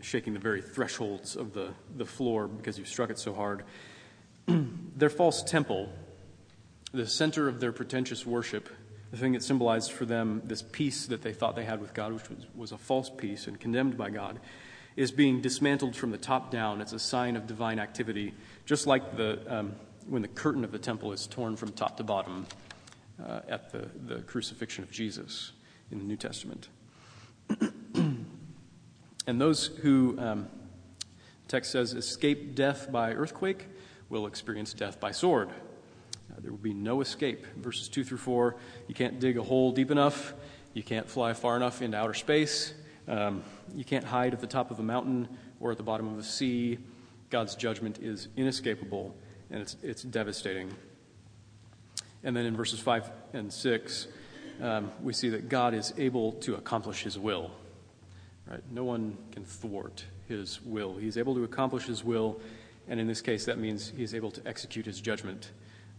shaking 0.00 0.32
the 0.32 0.38
very 0.38 0.62
thresholds 0.62 1.36
of 1.36 1.52
the, 1.52 1.70
the 1.96 2.04
floor 2.04 2.46
because 2.46 2.78
you've 2.78 2.88
struck 2.88 3.10
it 3.10 3.18
so 3.18 3.34
hard. 3.34 3.64
their 4.96 5.10
false 5.10 5.42
temple, 5.42 5.92
the 6.92 7.06
center 7.06 7.48
of 7.48 7.60
their 7.60 7.72
pretentious 7.72 8.24
worship, 8.24 8.68
the 9.10 9.16
thing 9.16 9.32
that 9.32 9.42
symbolized 9.42 9.92
for 9.92 10.04
them 10.04 10.42
this 10.44 10.62
peace 10.62 11.06
that 11.06 11.22
they 11.22 11.32
thought 11.32 11.56
they 11.56 11.64
had 11.64 11.80
with 11.80 11.94
God, 11.94 12.12
which 12.12 12.28
was, 12.28 12.46
was 12.54 12.72
a 12.72 12.78
false 12.78 13.10
peace 13.10 13.46
and 13.46 13.58
condemned 13.58 13.96
by 13.96 14.10
God, 14.10 14.38
is 14.96 15.10
being 15.12 15.40
dismantled 15.40 15.96
from 15.96 16.10
the 16.10 16.18
top 16.18 16.50
down. 16.50 16.80
It's 16.80 16.92
a 16.92 16.98
sign 16.98 17.36
of 17.36 17.46
divine 17.46 17.78
activity, 17.78 18.34
just 18.66 18.86
like 18.86 19.16
the, 19.16 19.40
um, 19.46 19.74
when 20.08 20.22
the 20.22 20.28
curtain 20.28 20.64
of 20.64 20.72
the 20.72 20.78
temple 20.78 21.12
is 21.12 21.26
torn 21.26 21.56
from 21.56 21.72
top 21.72 21.96
to 21.98 22.04
bottom 22.04 22.46
uh, 23.24 23.40
at 23.48 23.70
the, 23.70 23.88
the 24.06 24.22
crucifixion 24.22 24.84
of 24.84 24.90
Jesus 24.90 25.52
in 25.90 25.98
the 25.98 26.04
New 26.04 26.16
Testament. 26.16 26.68
and 27.94 28.26
those 29.40 29.68
who, 29.82 30.16
um, 30.18 30.48
text 31.46 31.70
says, 31.70 31.94
escape 31.94 32.54
death 32.54 32.90
by 32.92 33.12
earthquake 33.12 33.66
will 34.08 34.26
experience 34.26 34.72
death 34.74 35.00
by 35.00 35.12
sword. 35.12 35.48
There 36.40 36.50
will 36.50 36.58
be 36.58 36.74
no 36.74 37.00
escape. 37.00 37.46
Verses 37.56 37.88
2 37.88 38.04
through 38.04 38.18
4 38.18 38.56
you 38.86 38.94
can't 38.94 39.20
dig 39.20 39.36
a 39.36 39.42
hole 39.42 39.72
deep 39.72 39.90
enough, 39.90 40.34
you 40.74 40.82
can't 40.82 41.08
fly 41.08 41.32
far 41.32 41.56
enough 41.56 41.82
into 41.82 41.96
outer 41.96 42.14
space, 42.14 42.74
um, 43.06 43.42
you 43.74 43.84
can't 43.84 44.04
hide 44.04 44.34
at 44.34 44.40
the 44.40 44.46
top 44.46 44.70
of 44.70 44.78
a 44.78 44.82
mountain 44.82 45.28
or 45.60 45.70
at 45.70 45.76
the 45.76 45.82
bottom 45.82 46.12
of 46.12 46.18
a 46.18 46.22
sea. 46.22 46.78
God's 47.30 47.54
judgment 47.54 47.98
is 47.98 48.28
inescapable 48.36 49.14
and 49.50 49.60
it's, 49.60 49.76
it's 49.82 50.02
devastating. 50.02 50.72
And 52.24 52.36
then 52.36 52.46
in 52.46 52.56
verses 52.56 52.80
5 52.80 53.10
and 53.32 53.52
6, 53.52 54.06
um, 54.60 54.90
we 55.02 55.12
see 55.12 55.28
that 55.30 55.48
God 55.48 55.74
is 55.74 55.94
able 55.96 56.32
to 56.32 56.54
accomplish 56.54 57.02
his 57.02 57.18
will. 57.18 57.50
Right? 58.46 58.62
No 58.70 58.84
one 58.84 59.16
can 59.32 59.44
thwart 59.44 60.04
his 60.26 60.60
will. 60.62 60.96
He's 60.96 61.16
able 61.16 61.34
to 61.34 61.44
accomplish 61.44 61.84
his 61.84 62.02
will, 62.02 62.40
and 62.88 62.98
in 62.98 63.06
this 63.06 63.20
case, 63.20 63.44
that 63.44 63.58
means 63.58 63.92
he's 63.96 64.14
able 64.14 64.30
to 64.32 64.46
execute 64.46 64.86
his 64.86 65.00
judgment 65.00 65.50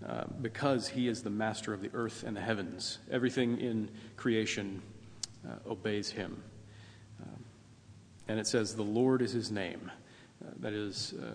uh, 0.07 0.23
because 0.41 0.87
he 0.87 1.07
is 1.07 1.23
the 1.23 1.29
master 1.29 1.73
of 1.73 1.81
the 1.81 1.89
earth 1.93 2.23
and 2.25 2.35
the 2.35 2.41
heavens. 2.41 2.99
Everything 3.11 3.59
in 3.59 3.89
creation 4.15 4.81
uh, 5.47 5.69
obeys 5.69 6.09
him. 6.09 6.41
Um, 7.21 7.43
and 8.27 8.39
it 8.39 8.47
says, 8.47 8.75
The 8.75 8.83
Lord 8.83 9.21
is 9.21 9.31
his 9.31 9.51
name. 9.51 9.91
Uh, 10.43 10.51
that 10.59 10.73
is, 10.73 11.13
uh, 11.21 11.31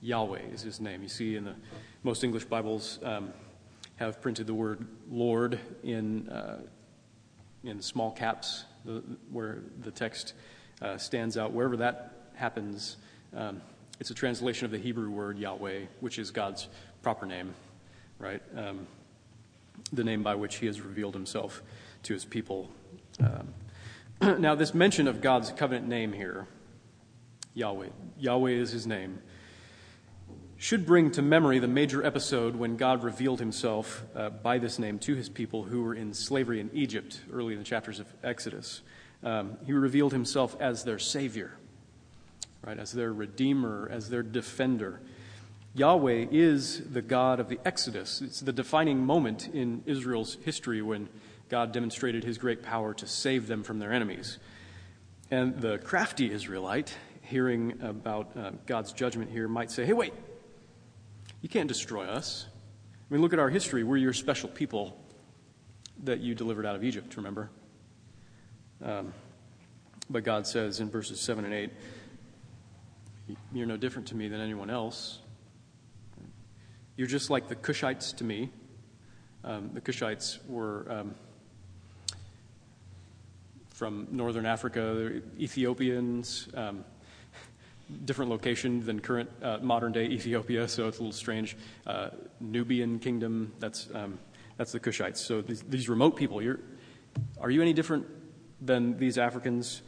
Yahweh 0.00 0.40
is 0.52 0.62
his 0.62 0.80
name. 0.80 1.02
You 1.02 1.08
see 1.08 1.36
in 1.36 1.44
the 1.44 1.54
most 2.02 2.24
English 2.24 2.44
Bibles, 2.46 2.98
um, 3.02 3.32
have 3.96 4.20
printed 4.20 4.46
the 4.46 4.54
word 4.54 4.86
Lord 5.10 5.60
in, 5.82 6.28
uh, 6.28 6.60
in 7.62 7.80
small 7.80 8.10
caps, 8.10 8.64
the, 8.84 9.02
where 9.30 9.62
the 9.80 9.90
text 9.90 10.34
uh, 10.80 10.96
stands 10.96 11.36
out. 11.36 11.52
Wherever 11.52 11.76
that 11.76 12.12
happens, 12.34 12.96
um, 13.36 13.60
it's 14.00 14.10
a 14.10 14.14
translation 14.14 14.64
of 14.64 14.72
the 14.72 14.78
Hebrew 14.78 15.10
word 15.10 15.38
Yahweh, 15.38 15.82
which 16.00 16.18
is 16.18 16.30
God's 16.30 16.68
proper 17.02 17.26
name, 17.26 17.54
right? 18.22 18.40
Um, 18.56 18.86
the 19.92 20.04
name 20.04 20.22
by 20.22 20.34
which 20.34 20.56
he 20.56 20.66
has 20.66 20.80
revealed 20.80 21.12
himself 21.12 21.62
to 22.04 22.14
his 22.14 22.24
people. 22.24 22.70
Um, 23.20 23.54
now, 24.40 24.54
this 24.54 24.72
mention 24.72 25.06
of 25.06 25.20
God's 25.20 25.50
covenant 25.50 25.86
name 25.86 26.14
here, 26.14 26.46
Yahweh, 27.52 27.88
Yahweh 28.18 28.52
is 28.52 28.70
his 28.70 28.86
name 28.86 29.18
should 30.62 30.86
bring 30.86 31.10
to 31.10 31.20
memory 31.20 31.58
the 31.58 31.66
major 31.66 32.06
episode 32.06 32.54
when 32.54 32.76
God 32.76 33.02
revealed 33.02 33.40
himself 33.40 34.04
uh, 34.14 34.30
by 34.30 34.58
this 34.58 34.78
name 34.78 35.00
to 35.00 35.16
his 35.16 35.28
people 35.28 35.64
who 35.64 35.82
were 35.82 35.92
in 35.92 36.14
slavery 36.14 36.60
in 36.60 36.70
Egypt 36.72 37.20
early 37.32 37.54
in 37.54 37.58
the 37.58 37.64
chapters 37.64 37.98
of 37.98 38.06
Exodus. 38.22 38.80
Um, 39.24 39.56
he 39.66 39.72
revealed 39.72 40.12
himself 40.12 40.56
as 40.60 40.84
their 40.84 41.00
Savior, 41.00 41.50
right, 42.64 42.78
as 42.78 42.92
their 42.92 43.12
Redeemer, 43.12 43.88
as 43.90 44.08
their 44.08 44.22
Defender. 44.22 45.00
Yahweh 45.74 46.26
is 46.30 46.82
the 46.90 47.00
God 47.00 47.40
of 47.40 47.48
the 47.48 47.58
Exodus. 47.64 48.20
It's 48.20 48.40
the 48.40 48.52
defining 48.52 49.06
moment 49.06 49.48
in 49.48 49.82
Israel's 49.86 50.36
history 50.44 50.82
when 50.82 51.08
God 51.48 51.72
demonstrated 51.72 52.24
his 52.24 52.36
great 52.36 52.62
power 52.62 52.92
to 52.94 53.06
save 53.06 53.46
them 53.46 53.62
from 53.62 53.78
their 53.78 53.90
enemies. 53.90 54.38
And 55.30 55.58
the 55.62 55.78
crafty 55.78 56.30
Israelite, 56.30 56.94
hearing 57.22 57.78
about 57.80 58.36
uh, 58.36 58.50
God's 58.66 58.92
judgment 58.92 59.30
here, 59.30 59.48
might 59.48 59.70
say, 59.70 59.86
hey, 59.86 59.94
wait, 59.94 60.12
you 61.40 61.48
can't 61.48 61.68
destroy 61.68 62.04
us. 62.04 62.46
I 63.10 63.14
mean, 63.14 63.22
look 63.22 63.32
at 63.32 63.38
our 63.38 63.48
history. 63.48 63.82
We're 63.82 63.96
your 63.96 64.12
special 64.12 64.50
people 64.50 64.98
that 66.04 66.20
you 66.20 66.34
delivered 66.34 66.66
out 66.66 66.76
of 66.76 66.84
Egypt, 66.84 67.16
remember? 67.16 67.48
Um, 68.84 69.14
but 70.10 70.22
God 70.22 70.46
says 70.46 70.80
in 70.80 70.90
verses 70.90 71.18
7 71.18 71.46
and 71.46 71.54
8, 71.54 71.70
You're 73.54 73.66
no 73.66 73.78
different 73.78 74.08
to 74.08 74.14
me 74.14 74.28
than 74.28 74.40
anyone 74.40 74.68
else. 74.68 75.21
You're 76.94 77.06
just 77.06 77.30
like 77.30 77.48
the 77.48 77.56
Cushites 77.56 78.14
to 78.16 78.24
me. 78.24 78.50
Um, 79.44 79.70
the 79.72 79.80
Cushites 79.80 80.38
were 80.46 80.86
um, 80.90 81.14
from 83.70 84.06
northern 84.10 84.44
Africa, 84.44 85.22
Ethiopians. 85.38 86.48
Um, 86.54 86.84
different 88.04 88.30
location 88.30 88.84
than 88.84 89.00
current 89.00 89.30
uh, 89.42 89.58
modern 89.62 89.92
day 89.92 90.04
Ethiopia, 90.04 90.68
so 90.68 90.86
it's 90.86 90.98
a 90.98 91.00
little 91.00 91.16
strange. 91.16 91.56
Uh, 91.86 92.10
Nubian 92.40 92.98
kingdom, 92.98 93.52
that's, 93.58 93.88
um, 93.94 94.18
that's 94.58 94.72
the 94.72 94.80
Cushites. 94.80 95.16
So 95.16 95.40
these, 95.40 95.62
these 95.62 95.88
remote 95.88 96.14
people, 96.14 96.42
are 97.40 97.50
you 97.50 97.62
any 97.62 97.72
different 97.72 98.06
than 98.60 98.98
these 98.98 99.16
Africans? 99.16 99.80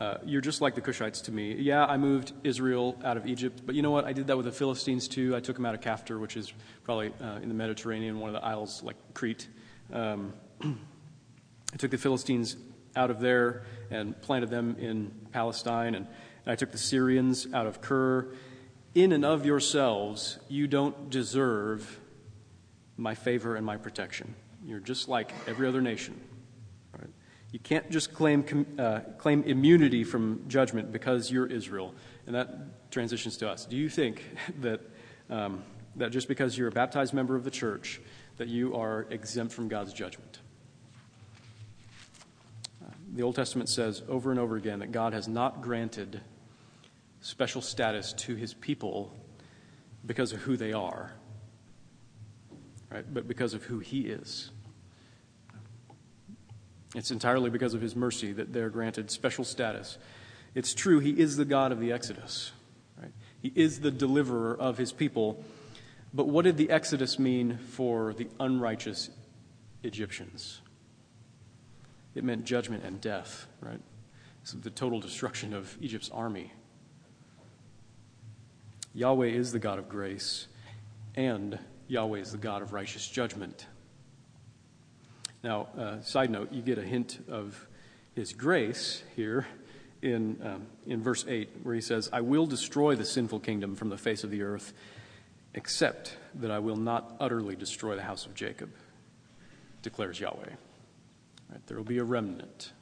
Uh, 0.00 0.18
you're 0.24 0.40
just 0.40 0.60
like 0.60 0.76
the 0.76 0.80
Cushites 0.80 1.24
to 1.24 1.32
me. 1.32 1.54
Yeah, 1.54 1.84
I 1.84 1.96
moved 1.96 2.32
Israel 2.44 2.96
out 3.04 3.16
of 3.16 3.26
Egypt, 3.26 3.62
but 3.66 3.74
you 3.74 3.82
know 3.82 3.90
what? 3.90 4.04
I 4.04 4.12
did 4.12 4.28
that 4.28 4.36
with 4.36 4.46
the 4.46 4.52
Philistines 4.52 5.08
too. 5.08 5.34
I 5.34 5.40
took 5.40 5.56
them 5.56 5.66
out 5.66 5.74
of 5.74 5.80
Caphtor, 5.80 6.20
which 6.20 6.36
is 6.36 6.52
probably 6.84 7.12
uh, 7.20 7.40
in 7.42 7.48
the 7.48 7.54
Mediterranean, 7.54 8.20
one 8.20 8.28
of 8.28 8.40
the 8.40 8.46
isles 8.46 8.82
like 8.82 8.96
Crete. 9.14 9.48
Um, 9.92 10.34
I 10.62 11.76
took 11.76 11.90
the 11.90 11.98
Philistines 11.98 12.56
out 12.94 13.10
of 13.10 13.20
there 13.20 13.64
and 13.90 14.20
planted 14.22 14.50
them 14.50 14.76
in 14.78 15.10
Palestine. 15.32 15.94
And, 15.94 16.06
and 16.44 16.52
I 16.52 16.54
took 16.54 16.72
the 16.72 16.78
Syrians 16.78 17.46
out 17.52 17.66
of 17.66 17.80
Kir. 17.80 18.28
In 18.94 19.12
and 19.12 19.24
of 19.24 19.44
yourselves, 19.44 20.38
you 20.48 20.66
don't 20.66 21.10
deserve 21.10 22.00
my 22.96 23.14
favor 23.14 23.56
and 23.56 23.66
my 23.66 23.76
protection. 23.76 24.34
You're 24.64 24.80
just 24.80 25.08
like 25.08 25.32
every 25.46 25.68
other 25.68 25.80
nation. 25.80 26.20
You 27.52 27.58
can't 27.58 27.90
just 27.90 28.12
claim, 28.12 28.66
uh, 28.78 29.00
claim 29.16 29.42
immunity 29.44 30.04
from 30.04 30.44
judgment 30.48 30.92
because 30.92 31.30
you're 31.30 31.46
Israel. 31.46 31.94
And 32.26 32.34
that 32.34 32.90
transitions 32.90 33.38
to 33.38 33.48
us. 33.48 33.64
Do 33.64 33.76
you 33.76 33.88
think 33.88 34.22
that, 34.60 34.80
um, 35.30 35.62
that 35.96 36.10
just 36.10 36.28
because 36.28 36.58
you're 36.58 36.68
a 36.68 36.72
baptized 36.72 37.14
member 37.14 37.36
of 37.36 37.44
the 37.44 37.50
church, 37.50 38.00
that 38.36 38.48
you 38.48 38.76
are 38.76 39.06
exempt 39.10 39.52
from 39.52 39.68
God's 39.68 39.92
judgment? 39.92 40.40
the 43.18 43.22
Old 43.22 43.34
Testament 43.34 43.68
says 43.68 44.02
over 44.08 44.30
and 44.30 44.38
over 44.38 44.56
again 44.56 44.78
that 44.80 44.92
God 44.92 45.12
has 45.12 45.28
not 45.28 45.60
granted 45.60 46.20
special 47.20 47.60
status 47.60 48.12
to 48.12 48.36
his 48.36 48.54
people 48.54 49.12
because 50.06 50.32
of 50.32 50.40
who 50.40 50.56
they 50.56 50.72
are, 50.72 51.12
right? 52.90 53.04
But 53.12 53.26
because 53.26 53.54
of 53.54 53.64
who 53.64 53.80
he 53.80 54.02
is. 54.02 54.50
It's 56.94 57.10
entirely 57.10 57.50
because 57.50 57.74
of 57.74 57.80
his 57.80 57.94
mercy 57.94 58.32
that 58.32 58.52
they're 58.52 58.70
granted 58.70 59.10
special 59.10 59.44
status. 59.44 59.98
It's 60.54 60.74
true, 60.74 61.00
he 61.00 61.10
is 61.10 61.36
the 61.36 61.44
God 61.44 61.72
of 61.72 61.80
the 61.80 61.92
Exodus, 61.92 62.52
right? 63.00 63.12
He 63.40 63.52
is 63.54 63.80
the 63.80 63.90
deliverer 63.90 64.56
of 64.58 64.78
his 64.78 64.92
people. 64.92 65.44
But 66.14 66.28
what 66.28 66.44
did 66.44 66.56
the 66.56 66.70
Exodus 66.70 67.18
mean 67.18 67.58
for 67.58 68.14
the 68.14 68.28
unrighteous 68.40 69.10
Egyptians? 69.82 70.62
it 72.18 72.24
meant 72.24 72.44
judgment 72.44 72.84
and 72.84 73.00
death, 73.00 73.46
right? 73.60 73.80
So 74.42 74.58
the 74.58 74.70
total 74.70 75.00
destruction 75.00 75.54
of 75.54 75.76
Egypt's 75.80 76.10
army. 76.10 76.52
Yahweh 78.92 79.28
is 79.28 79.52
the 79.52 79.60
God 79.60 79.78
of 79.78 79.88
grace, 79.88 80.48
and 81.14 81.58
Yahweh 81.86 82.18
is 82.18 82.32
the 82.32 82.38
God 82.38 82.62
of 82.62 82.72
righteous 82.72 83.08
judgment. 83.08 83.66
Now, 85.42 85.68
uh, 85.78 86.00
side 86.00 86.30
note, 86.30 86.52
you 86.52 86.62
get 86.62 86.78
a 86.78 86.82
hint 86.82 87.24
of 87.28 87.68
his 88.14 88.32
grace 88.32 89.04
here 89.14 89.46
in, 90.02 90.40
um, 90.44 90.66
in 90.86 91.00
verse 91.00 91.24
8, 91.28 91.48
where 91.62 91.74
he 91.76 91.80
says, 91.80 92.10
I 92.12 92.22
will 92.22 92.46
destroy 92.46 92.96
the 92.96 93.04
sinful 93.04 93.40
kingdom 93.40 93.76
from 93.76 93.88
the 93.88 93.96
face 93.96 94.24
of 94.24 94.30
the 94.30 94.42
earth, 94.42 94.72
except 95.54 96.16
that 96.34 96.50
I 96.50 96.58
will 96.58 96.76
not 96.76 97.16
utterly 97.20 97.54
destroy 97.54 97.94
the 97.94 98.02
house 98.02 98.26
of 98.26 98.34
Jacob, 98.34 98.70
declares 99.82 100.18
Yahweh. 100.18 100.50
Right? 101.50 101.66
There 101.68 101.76
will 101.76 101.84
be 101.84 101.98
a 101.98 102.04
remnant. 102.04 102.72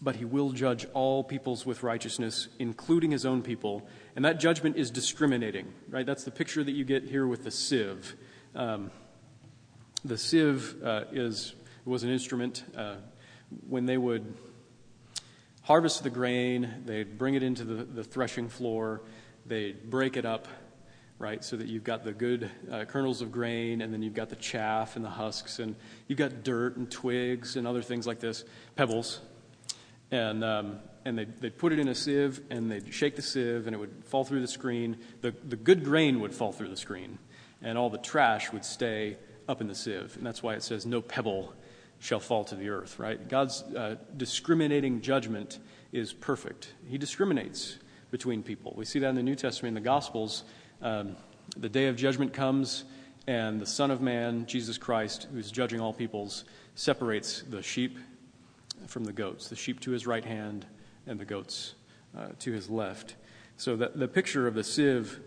But 0.00 0.16
he 0.16 0.24
will 0.24 0.52
judge 0.52 0.86
all 0.94 1.24
peoples 1.24 1.66
with 1.66 1.82
righteousness, 1.82 2.48
including 2.58 3.10
his 3.10 3.26
own 3.26 3.42
people. 3.42 3.86
And 4.16 4.24
that 4.24 4.40
judgment 4.40 4.76
is 4.76 4.90
discriminating, 4.90 5.72
right? 5.90 6.06
That's 6.06 6.24
the 6.24 6.30
picture 6.30 6.64
that 6.64 6.72
you 6.72 6.84
get 6.84 7.04
here 7.04 7.26
with 7.26 7.44
the 7.44 7.50
sieve. 7.50 8.16
Um, 8.54 8.90
the 10.04 10.18
sieve 10.18 10.82
uh, 10.82 11.04
is, 11.12 11.54
was 11.84 12.02
an 12.02 12.10
instrument 12.10 12.64
uh, 12.76 12.96
when 13.68 13.86
they 13.86 13.96
would 13.96 14.34
harvest 15.62 16.02
the 16.02 16.10
grain, 16.10 16.82
they'd 16.84 17.18
bring 17.18 17.34
it 17.34 17.42
into 17.42 17.64
the, 17.64 17.84
the 17.84 18.04
threshing 18.04 18.48
floor, 18.48 19.02
they'd 19.46 19.90
break 19.90 20.16
it 20.16 20.24
up, 20.24 20.48
right? 21.18 21.42
So 21.44 21.56
that 21.56 21.66
you've 21.66 21.84
got 21.84 22.04
the 22.04 22.12
good 22.12 22.50
uh, 22.70 22.84
kernels 22.84 23.22
of 23.22 23.32
grain, 23.32 23.82
and 23.82 23.92
then 23.92 24.02
you've 24.02 24.14
got 24.14 24.28
the 24.28 24.36
chaff 24.36 24.96
and 24.96 25.04
the 25.04 25.10
husks, 25.10 25.58
and 25.58 25.74
you've 26.06 26.18
got 26.18 26.42
dirt 26.44 26.76
and 26.76 26.90
twigs 26.90 27.56
and 27.56 27.66
other 27.66 27.82
things 27.82 28.06
like 28.06 28.20
this, 28.20 28.44
pebbles. 28.76 29.20
And 30.10 30.42
um, 30.42 30.78
and 31.04 31.18
they'd, 31.18 31.40
they'd 31.40 31.56
put 31.56 31.72
it 31.72 31.78
in 31.78 31.88
a 31.88 31.94
sieve, 31.94 32.40
and 32.50 32.70
they'd 32.70 32.92
shake 32.92 33.16
the 33.16 33.22
sieve, 33.22 33.66
and 33.66 33.74
it 33.74 33.78
would 33.78 34.04
fall 34.04 34.24
through 34.24 34.40
the 34.40 34.48
screen. 34.48 34.98
The, 35.22 35.34
the 35.42 35.56
good 35.56 35.82
grain 35.82 36.20
would 36.20 36.34
fall 36.34 36.52
through 36.52 36.68
the 36.68 36.76
screen, 36.76 37.18
and 37.62 37.78
all 37.78 37.88
the 37.88 37.98
trash 37.98 38.52
would 38.52 38.64
stay 38.64 39.16
up 39.48 39.60
in 39.60 39.66
the 39.66 39.74
sieve. 39.74 40.16
And 40.16 40.26
that's 40.26 40.42
why 40.42 40.54
it 40.54 40.62
says, 40.62 40.86
No 40.86 41.00
pebble 41.00 41.54
shall 41.98 42.20
fall 42.20 42.44
to 42.44 42.54
the 42.54 42.68
earth, 42.68 42.98
right? 42.98 43.28
God's 43.28 43.62
uh, 43.62 43.96
discriminating 44.16 45.00
judgment 45.00 45.58
is 45.92 46.12
perfect. 46.12 46.74
He 46.86 46.98
discriminates 46.98 47.78
between 48.10 48.42
people. 48.42 48.74
We 48.76 48.84
see 48.84 48.98
that 49.00 49.08
in 49.08 49.14
the 49.14 49.22
New 49.22 49.34
Testament, 49.34 49.76
in 49.76 49.82
the 49.82 49.88
Gospels. 49.88 50.44
Um, 50.80 51.16
the 51.56 51.68
day 51.68 51.86
of 51.86 51.96
judgment 51.96 52.32
comes, 52.32 52.84
and 53.26 53.60
the 53.60 53.66
Son 53.66 53.90
of 53.90 54.00
Man, 54.00 54.46
Jesus 54.46 54.78
Christ, 54.78 55.26
who's 55.32 55.50
judging 55.50 55.80
all 55.80 55.92
peoples, 55.92 56.44
separates 56.74 57.42
the 57.42 57.62
sheep 57.62 57.98
from 58.86 59.04
the 59.04 59.12
goats, 59.12 59.48
the 59.48 59.56
sheep 59.56 59.80
to 59.80 59.90
his 59.90 60.06
right 60.06 60.24
hand 60.24 60.66
and 61.06 61.18
the 61.18 61.24
goats 61.24 61.74
uh, 62.16 62.28
to 62.38 62.52
his 62.52 62.70
left. 62.70 63.16
So 63.56 63.74
the, 63.74 63.90
the 63.94 64.08
picture 64.08 64.46
of 64.46 64.54
the 64.54 64.62
sieve 64.62 65.20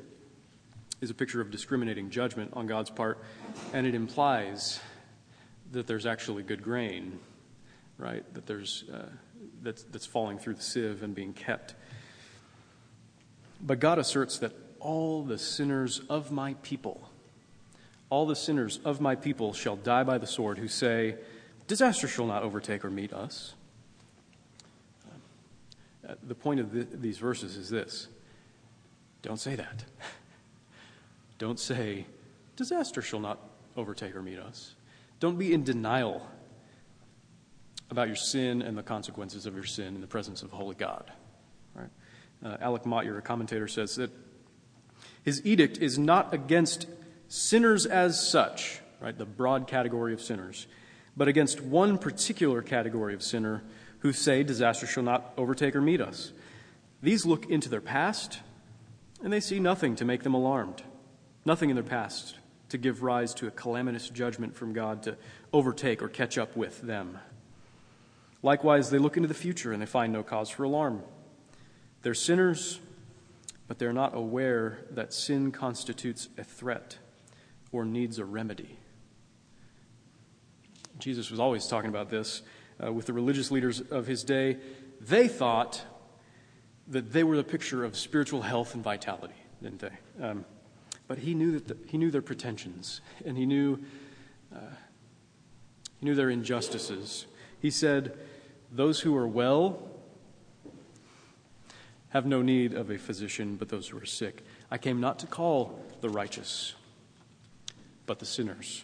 is 1.02 1.10
a 1.10 1.14
picture 1.14 1.42
of 1.42 1.52
discriminating 1.52 2.10
judgment 2.10 2.52
on 2.54 2.68
God's 2.68 2.90
part, 2.90 3.20
and 3.74 3.86
it 3.86 3.96
implies 3.96 4.80
that 5.72 5.88
there's 5.88 6.06
actually 6.06 6.44
good 6.44 6.64
grain, 6.64 7.20
right? 7.98 8.24
That 8.34 8.46
there's 8.46 8.86
uh, 8.94 9.10
that's, 9.62 9.84
that's 9.84 10.06
falling 10.06 10.38
through 10.38 10.56
the 10.56 10.62
sieve 10.62 11.04
and 11.04 11.14
being 11.14 11.34
kept. 11.34 11.76
But 13.62 13.80
God 13.80 14.00
asserts 14.00 14.40
that 14.40 14.54
all 14.80 15.24
the 15.24 15.38
sinners 15.38 16.02
of 16.10 16.32
my 16.32 16.56
people, 16.56 17.10
all 18.10 18.26
the 18.26 18.36
sinners 18.36 18.80
of 18.84 19.00
my 19.00 19.16
people 19.16 19.54
shall 19.54 19.76
die 19.76 20.04
by 20.04 20.18
the 20.18 20.28
sword 20.28 20.58
who 20.58 20.68
say, 20.68 21.16
Disaster 21.68 22.08
shall 22.08 22.26
not 22.26 22.44
overtake 22.44 22.84
or 22.84 22.90
meet 22.90 23.14
us. 23.14 23.54
Uh, 26.08 26.16
the 26.24 26.36
point 26.36 26.60
of 26.60 26.74
the, 26.74 26.84
these 26.84 27.18
verses 27.18 27.56
is 27.56 27.70
this 27.70 28.08
don't 29.22 29.40
say 29.40 29.56
that. 29.56 29.86
Don't 31.42 31.60
say, 31.60 32.06
Disaster 32.56 33.02
shall 33.02 33.20
not 33.20 33.40
overtake 33.76 34.16
or 34.16 34.22
meet 34.22 34.38
us. 34.38 34.76
Don't 35.20 35.40
be 35.40 35.54
in 35.54 35.64
denial 35.64 36.30
about 37.90 38.06
your 38.06 38.16
sin 38.16 38.62
and 38.62 38.78
the 38.78 38.84
consequences 38.84 39.48
of 39.48 39.56
your 39.56 39.64
sin 39.64 39.96
in 39.96 40.02
the 40.02 40.08
presence 40.08 40.44
of 40.44 40.52
holy 40.52 40.76
God. 40.76 41.12
Right? 41.74 41.90
Uh, 42.46 42.58
Alec 42.62 42.86
Motyer, 42.86 43.18
a 43.18 43.24
commentator, 43.24 43.68
says 43.68 43.96
that 43.96 44.12
his 45.24 45.44
edict 45.44 45.80
is 45.80 45.98
not 45.98 46.32
against 46.32 46.86
sinners 47.28 47.88
as 47.88 48.22
such, 48.30 48.80
right, 49.00 49.18
the 49.18 49.26
broad 49.26 49.66
category 49.66 50.14
of 50.14 50.22
sinners, 50.22 50.68
but 51.18 51.28
against 51.28 51.60
one 51.60 51.98
particular 51.98 52.62
category 52.62 53.16
of 53.16 53.24
sinner 53.24 53.64
who 54.02 54.14
say 54.14 54.44
disaster 54.44 54.86
shall 54.86 55.02
not 55.02 55.34
overtake 55.38 55.76
or 55.76 55.82
meet 55.82 56.02
us. 56.02 56.34
These 57.02 57.26
look 57.26 57.50
into 57.50 57.68
their 57.68 57.82
past, 57.82 58.42
and 59.24 59.34
they 59.34 59.40
see 59.40 59.60
nothing 59.60 59.96
to 59.96 60.06
make 60.06 60.22
them 60.22 60.36
alarmed, 60.36 60.84
nothing 61.46 61.70
in 61.70 61.76
their 61.76 61.84
past 61.84 62.36
to 62.70 62.78
give 62.78 63.04
rise 63.04 63.34
to 63.36 63.48
a 63.48 63.52
calamitous 63.52 64.10
judgment 64.10 64.56
from 64.56 64.74
God 64.74 65.04
to 65.04 65.18
overtake 65.52 66.02
or 66.02 66.08
catch 66.08 66.38
up 66.38 66.56
with 66.56 66.82
them. 66.82 67.20
Likewise, 68.44 68.90
they 68.90 68.98
look 68.98 69.18
into 69.18 69.28
the 69.28 69.34
future 69.34 69.72
and 69.72 69.82
they 69.82 69.86
find 69.86 70.12
no 70.12 70.24
cause 70.24 70.50
for 70.50 70.64
alarm. 70.64 71.04
They're 72.02 72.14
sinners, 72.14 72.80
but 73.68 73.78
they're 73.78 73.94
not 73.94 74.16
aware 74.16 74.86
that 74.92 75.14
sin 75.14 75.52
constitutes 75.52 76.30
a 76.38 76.44
threat 76.44 76.98
or 77.72 77.86
needs 77.86 78.20
a 78.20 78.26
remedy. 78.26 78.78
Jesus 80.98 81.30
was 81.30 81.40
always 81.40 81.68
talking 81.68 81.90
about 81.90 82.10
this 82.10 82.42
uh, 82.84 82.92
with 82.92 83.06
the 83.06 83.14
religious 83.14 83.52
leaders 83.52 83.82
of 83.82 84.08
his 84.08 84.24
day. 84.24 84.58
They 85.00 85.28
thought 85.28 85.82
that 86.88 87.12
they 87.12 87.24
were 87.24 87.38
the 87.38 87.44
picture 87.44 87.84
of 87.84 87.98
spiritual 87.98 88.42
health 88.42 88.76
and 88.76 88.84
vitality, 88.84 89.36
didn't 89.62 89.80
they? 89.80 90.26
Um, 90.26 90.46
but 91.08 91.20
he 91.20 91.34
knew 91.34 91.52
that 91.52 91.68
the, 91.68 91.78
he 91.88 91.98
knew 91.98 92.12
their 92.12 92.22
pretensions, 92.22 93.02
and 93.26 93.38
he 93.38 93.46
knew 93.46 93.80
uh, 94.54 94.76
he 96.00 96.06
knew 96.06 96.16
their 96.16 96.30
injustices. 96.30 97.26
He 97.60 97.70
said, 97.70 98.18
"Those 98.72 99.02
who 99.02 99.16
are 99.16 99.28
well 99.28 99.90
have 102.10 102.26
no 102.26 102.42
need 102.42 102.74
of 102.74 102.90
a 102.90 102.98
physician, 102.98 103.56
but 103.56 103.70
those 103.70 103.88
who 103.88 103.98
are 103.98 104.06
sick. 104.06 104.44
I 104.70 104.78
came 104.78 105.00
not 105.00 105.20
to 105.20 105.28
call 105.28 105.80
the 106.02 106.10
righteous, 106.10 106.76
but 108.06 108.20
the 108.20 108.26
sinners 108.26 108.84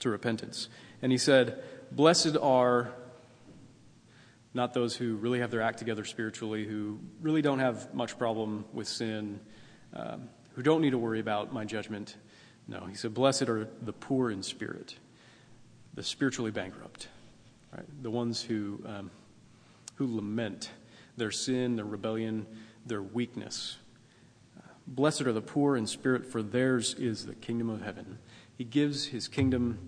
to 0.00 0.10
repentance." 0.10 0.68
And 1.02 1.12
he 1.12 1.18
said, 1.18 1.62
Blessed 1.92 2.36
are 2.40 2.92
not 4.54 4.74
those 4.74 4.96
who 4.96 5.16
really 5.16 5.40
have 5.40 5.50
their 5.50 5.62
act 5.62 5.78
together 5.78 6.04
spiritually, 6.04 6.64
who 6.64 6.98
really 7.20 7.42
don't 7.42 7.60
have 7.60 7.94
much 7.94 8.18
problem 8.18 8.64
with 8.72 8.88
sin, 8.88 9.40
um, 9.94 10.28
who 10.58 10.64
don't 10.64 10.80
need 10.80 10.90
to 10.90 10.98
worry 10.98 11.20
about 11.20 11.52
my 11.52 11.64
judgment. 11.64 12.16
No, 12.66 12.80
he 12.86 12.96
said, 12.96 13.14
Blessed 13.14 13.48
are 13.48 13.68
the 13.80 13.92
poor 13.92 14.28
in 14.28 14.42
spirit, 14.42 14.96
the 15.94 16.02
spiritually 16.02 16.50
bankrupt, 16.50 17.06
right? 17.72 17.86
the 18.02 18.10
ones 18.10 18.42
who, 18.42 18.82
um, 18.84 19.12
who 19.94 20.12
lament 20.12 20.72
their 21.16 21.30
sin, 21.30 21.76
their 21.76 21.84
rebellion, 21.84 22.44
their 22.84 23.00
weakness. 23.00 23.76
Blessed 24.84 25.22
are 25.22 25.32
the 25.32 25.40
poor 25.40 25.76
in 25.76 25.86
spirit, 25.86 26.26
for 26.26 26.42
theirs 26.42 26.92
is 26.94 27.26
the 27.26 27.36
kingdom 27.36 27.70
of 27.70 27.82
heaven. 27.82 28.18
He 28.56 28.64
gives 28.64 29.06
his 29.06 29.28
kingdom 29.28 29.78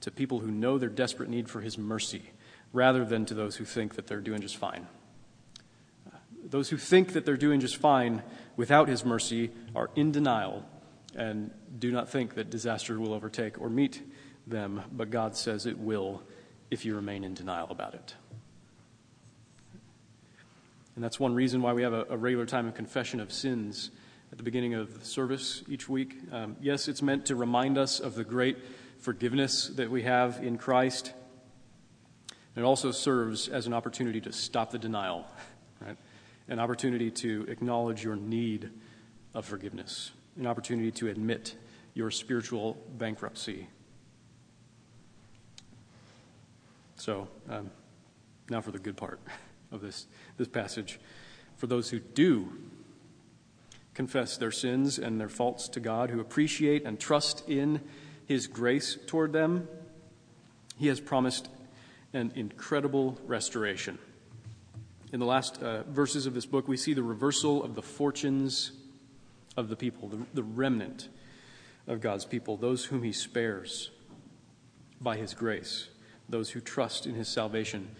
to 0.00 0.10
people 0.10 0.38
who 0.38 0.50
know 0.50 0.78
their 0.78 0.88
desperate 0.88 1.28
need 1.28 1.50
for 1.50 1.60
His 1.60 1.76
mercy 1.76 2.30
rather 2.72 3.04
than 3.04 3.26
to 3.26 3.34
those 3.34 3.56
who 3.56 3.66
think 3.66 3.94
that 3.96 4.06
they're 4.06 4.22
doing 4.22 4.40
just 4.40 4.56
fine. 4.56 4.86
Uh, 6.06 6.16
those 6.48 6.70
who 6.70 6.78
think 6.78 7.12
that 7.12 7.26
they're 7.26 7.36
doing 7.36 7.60
just 7.60 7.76
fine 7.76 8.22
without 8.56 8.88
His 8.88 9.04
mercy 9.04 9.50
are 9.74 9.90
in 9.94 10.12
denial 10.12 10.64
and 11.14 11.50
do 11.78 11.90
not 11.92 12.08
think 12.08 12.34
that 12.34 12.50
disaster 12.50 12.98
will 12.98 13.12
overtake 13.12 13.60
or 13.60 13.68
meet 13.68 14.02
them, 14.46 14.82
but 14.92 15.10
God 15.10 15.36
says 15.36 15.66
it 15.66 15.78
will 15.78 16.22
if 16.70 16.84
you 16.84 16.94
remain 16.94 17.24
in 17.24 17.34
denial 17.34 17.68
about 17.70 17.94
it. 17.94 18.14
And 20.94 21.02
that's 21.02 21.18
one 21.18 21.34
reason 21.34 21.60
why 21.62 21.72
we 21.72 21.82
have 21.82 21.92
a, 21.92 22.06
a 22.10 22.16
regular 22.16 22.46
time 22.46 22.66
of 22.66 22.74
confession 22.74 23.20
of 23.20 23.32
sins 23.32 23.90
at 24.30 24.38
the 24.38 24.44
beginning 24.44 24.74
of 24.74 24.98
the 24.98 25.04
service 25.04 25.62
each 25.68 25.88
week. 25.88 26.16
Um, 26.32 26.56
yes, 26.60 26.88
it's 26.88 27.02
meant 27.02 27.26
to 27.26 27.36
remind 27.36 27.78
us 27.78 28.00
of 28.00 28.14
the 28.14 28.24
great 28.24 28.58
forgiveness 28.98 29.68
that 29.68 29.90
we 29.90 30.02
have 30.02 30.42
in 30.42 30.56
Christ. 30.56 31.12
And 32.56 32.64
it 32.64 32.66
also 32.66 32.92
serves 32.92 33.48
as 33.48 33.66
an 33.66 33.72
opportunity 33.72 34.20
to 34.22 34.32
stop 34.32 34.70
the 34.70 34.78
denial? 34.78 35.26
An 36.48 36.58
opportunity 36.58 37.10
to 37.10 37.46
acknowledge 37.48 38.04
your 38.04 38.16
need 38.16 38.70
of 39.32 39.44
forgiveness, 39.44 40.12
an 40.38 40.46
opportunity 40.46 40.90
to 40.92 41.08
admit 41.08 41.56
your 41.94 42.10
spiritual 42.10 42.76
bankruptcy. 42.98 43.68
So, 46.96 47.28
um, 47.48 47.70
now 48.50 48.60
for 48.60 48.70
the 48.70 48.78
good 48.78 48.96
part 48.96 49.20
of 49.72 49.80
this, 49.80 50.06
this 50.36 50.48
passage. 50.48 51.00
For 51.56 51.66
those 51.66 51.90
who 51.90 51.98
do 51.98 52.52
confess 53.94 54.36
their 54.36 54.50
sins 54.50 54.98
and 54.98 55.20
their 55.20 55.28
faults 55.28 55.68
to 55.68 55.80
God, 55.80 56.10
who 56.10 56.20
appreciate 56.20 56.84
and 56.84 56.98
trust 56.98 57.48
in 57.48 57.80
his 58.26 58.46
grace 58.46 58.98
toward 59.06 59.32
them, 59.32 59.68
he 60.76 60.88
has 60.88 61.00
promised 61.00 61.48
an 62.12 62.32
incredible 62.34 63.18
restoration. 63.26 63.98
In 65.14 65.20
the 65.20 65.26
last 65.26 65.62
uh, 65.62 65.84
verses 65.84 66.26
of 66.26 66.34
this 66.34 66.44
book, 66.44 66.66
we 66.66 66.76
see 66.76 66.92
the 66.92 67.04
reversal 67.04 67.62
of 67.62 67.76
the 67.76 67.82
fortunes 67.82 68.72
of 69.56 69.68
the 69.68 69.76
people, 69.76 70.08
the, 70.08 70.18
the 70.34 70.42
remnant 70.42 71.08
of 71.86 72.00
God's 72.00 72.24
people, 72.24 72.56
those 72.56 72.86
whom 72.86 73.04
he 73.04 73.12
spares 73.12 73.92
by 75.00 75.16
his 75.16 75.32
grace, 75.32 75.86
those 76.28 76.50
who 76.50 76.60
trust 76.60 77.06
in 77.06 77.14
his 77.14 77.28
salvation. 77.28 77.90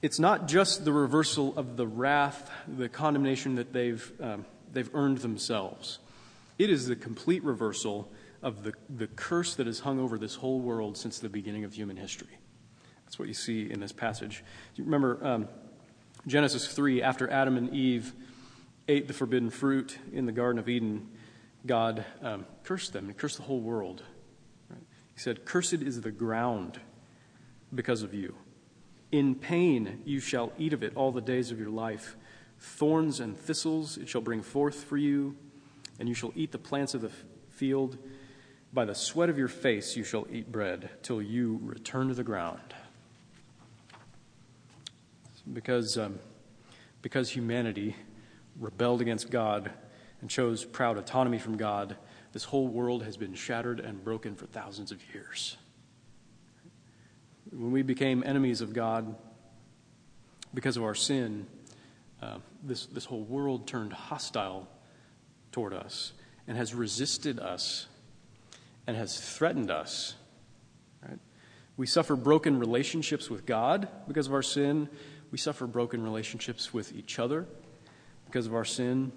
It's 0.00 0.20
not 0.20 0.46
just 0.46 0.84
the 0.84 0.92
reversal 0.92 1.52
of 1.56 1.76
the 1.76 1.88
wrath, 1.88 2.52
the 2.68 2.88
condemnation 2.88 3.56
that 3.56 3.72
they've, 3.72 4.12
um, 4.20 4.46
they've 4.72 4.94
earned 4.94 5.18
themselves. 5.18 5.98
It 6.56 6.70
is 6.70 6.86
the 6.86 6.94
complete 6.94 7.42
reversal 7.42 8.08
of 8.44 8.62
the, 8.62 8.74
the 8.88 9.08
curse 9.08 9.56
that 9.56 9.66
has 9.66 9.80
hung 9.80 9.98
over 9.98 10.18
this 10.18 10.36
whole 10.36 10.60
world 10.60 10.96
since 10.96 11.18
the 11.18 11.28
beginning 11.28 11.64
of 11.64 11.74
human 11.74 11.96
history. 11.96 12.38
That's 13.04 13.18
what 13.18 13.26
you 13.26 13.34
see 13.34 13.68
in 13.68 13.80
this 13.80 13.92
passage. 13.92 14.44
Do 14.76 14.82
You 14.82 14.84
remember 14.84 15.18
um, 15.26 15.48
Genesis 16.26 16.66
3, 16.66 17.02
after 17.02 17.30
Adam 17.30 17.56
and 17.56 17.72
Eve 17.72 18.12
ate 18.88 19.06
the 19.06 19.14
forbidden 19.14 19.48
fruit 19.48 19.98
in 20.12 20.26
the 20.26 20.32
Garden 20.32 20.58
of 20.58 20.68
Eden, 20.68 21.08
God 21.64 22.04
um, 22.20 22.46
cursed 22.64 22.92
them 22.92 23.06
and 23.06 23.16
cursed 23.16 23.36
the 23.36 23.44
whole 23.44 23.60
world. 23.60 24.02
Right? 24.68 24.80
He 25.14 25.20
said, 25.20 25.44
Cursed 25.44 25.74
is 25.74 26.00
the 26.00 26.10
ground 26.10 26.80
because 27.72 28.02
of 28.02 28.12
you. 28.12 28.34
In 29.12 29.36
pain 29.36 30.02
you 30.04 30.18
shall 30.18 30.52
eat 30.58 30.72
of 30.72 30.82
it 30.82 30.96
all 30.96 31.12
the 31.12 31.20
days 31.20 31.52
of 31.52 31.60
your 31.60 31.70
life. 31.70 32.16
Thorns 32.58 33.20
and 33.20 33.36
thistles 33.36 33.96
it 33.96 34.08
shall 34.08 34.20
bring 34.20 34.42
forth 34.42 34.82
for 34.82 34.96
you, 34.96 35.36
and 36.00 36.08
you 36.08 36.14
shall 36.14 36.32
eat 36.34 36.50
the 36.50 36.58
plants 36.58 36.94
of 36.94 37.02
the 37.02 37.12
field. 37.50 37.98
By 38.72 38.84
the 38.84 38.94
sweat 38.94 39.30
of 39.30 39.38
your 39.38 39.48
face 39.48 39.96
you 39.96 40.02
shall 40.02 40.26
eat 40.30 40.50
bread 40.50 40.90
till 41.02 41.22
you 41.22 41.60
return 41.62 42.08
to 42.08 42.14
the 42.14 42.24
ground. 42.24 42.74
Because, 45.52 45.96
um, 45.96 46.18
because 47.02 47.30
humanity 47.30 47.96
rebelled 48.58 49.00
against 49.00 49.30
God 49.30 49.70
and 50.20 50.30
chose 50.30 50.64
proud 50.64 50.98
autonomy 50.98 51.38
from 51.38 51.56
God, 51.56 51.96
this 52.32 52.44
whole 52.44 52.68
world 52.68 53.02
has 53.04 53.16
been 53.16 53.34
shattered 53.34 53.80
and 53.80 54.02
broken 54.02 54.34
for 54.34 54.46
thousands 54.46 54.92
of 54.92 55.00
years. 55.14 55.56
When 57.50 57.70
we 57.70 57.82
became 57.82 58.22
enemies 58.26 58.60
of 58.60 58.72
God 58.72 59.14
because 60.52 60.76
of 60.76 60.82
our 60.82 60.94
sin, 60.94 61.46
uh, 62.20 62.38
this, 62.62 62.86
this 62.86 63.04
whole 63.04 63.22
world 63.22 63.66
turned 63.66 63.92
hostile 63.92 64.68
toward 65.52 65.72
us 65.72 66.12
and 66.46 66.56
has 66.56 66.74
resisted 66.74 67.38
us 67.38 67.86
and 68.86 68.96
has 68.96 69.18
threatened 69.18 69.70
us. 69.70 70.14
Right? 71.06 71.18
We 71.76 71.86
suffer 71.86 72.16
broken 72.16 72.58
relationships 72.58 73.28
with 73.30 73.46
God 73.46 73.88
because 74.08 74.26
of 74.26 74.34
our 74.34 74.42
sin. 74.42 74.88
We 75.36 75.38
suffer 75.38 75.66
broken 75.66 76.02
relationships 76.02 76.72
with 76.72 76.94
each 76.94 77.18
other 77.18 77.44
because 78.24 78.46
of 78.46 78.54
our 78.54 78.64
sin. 78.64 79.12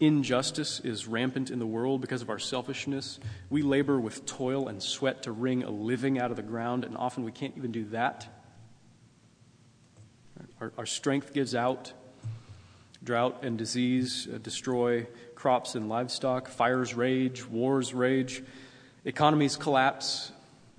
Injustice 0.00 0.80
is 0.80 1.06
rampant 1.06 1.48
in 1.48 1.60
the 1.60 1.66
world 1.66 2.00
because 2.00 2.22
of 2.22 2.28
our 2.28 2.40
selfishness. 2.40 3.20
We 3.50 3.62
labor 3.62 4.00
with 4.00 4.26
toil 4.26 4.66
and 4.66 4.82
sweat 4.82 5.22
to 5.22 5.30
wring 5.30 5.62
a 5.62 5.70
living 5.70 6.18
out 6.18 6.32
of 6.32 6.36
the 6.36 6.42
ground, 6.42 6.82
and 6.82 6.96
often 6.96 7.22
we 7.22 7.30
can't 7.30 7.56
even 7.56 7.70
do 7.70 7.84
that. 7.90 8.26
Our, 10.60 10.72
our 10.76 10.86
strength 10.86 11.32
gives 11.32 11.54
out. 11.54 11.92
Drought 13.04 13.44
and 13.44 13.56
disease 13.56 14.26
uh, 14.26 14.38
destroy 14.38 15.06
crops 15.36 15.76
and 15.76 15.88
livestock. 15.88 16.48
Fires 16.48 16.96
rage. 16.96 17.46
Wars 17.46 17.94
rage. 17.94 18.42
Economies 19.04 19.54
collapse. 19.54 20.32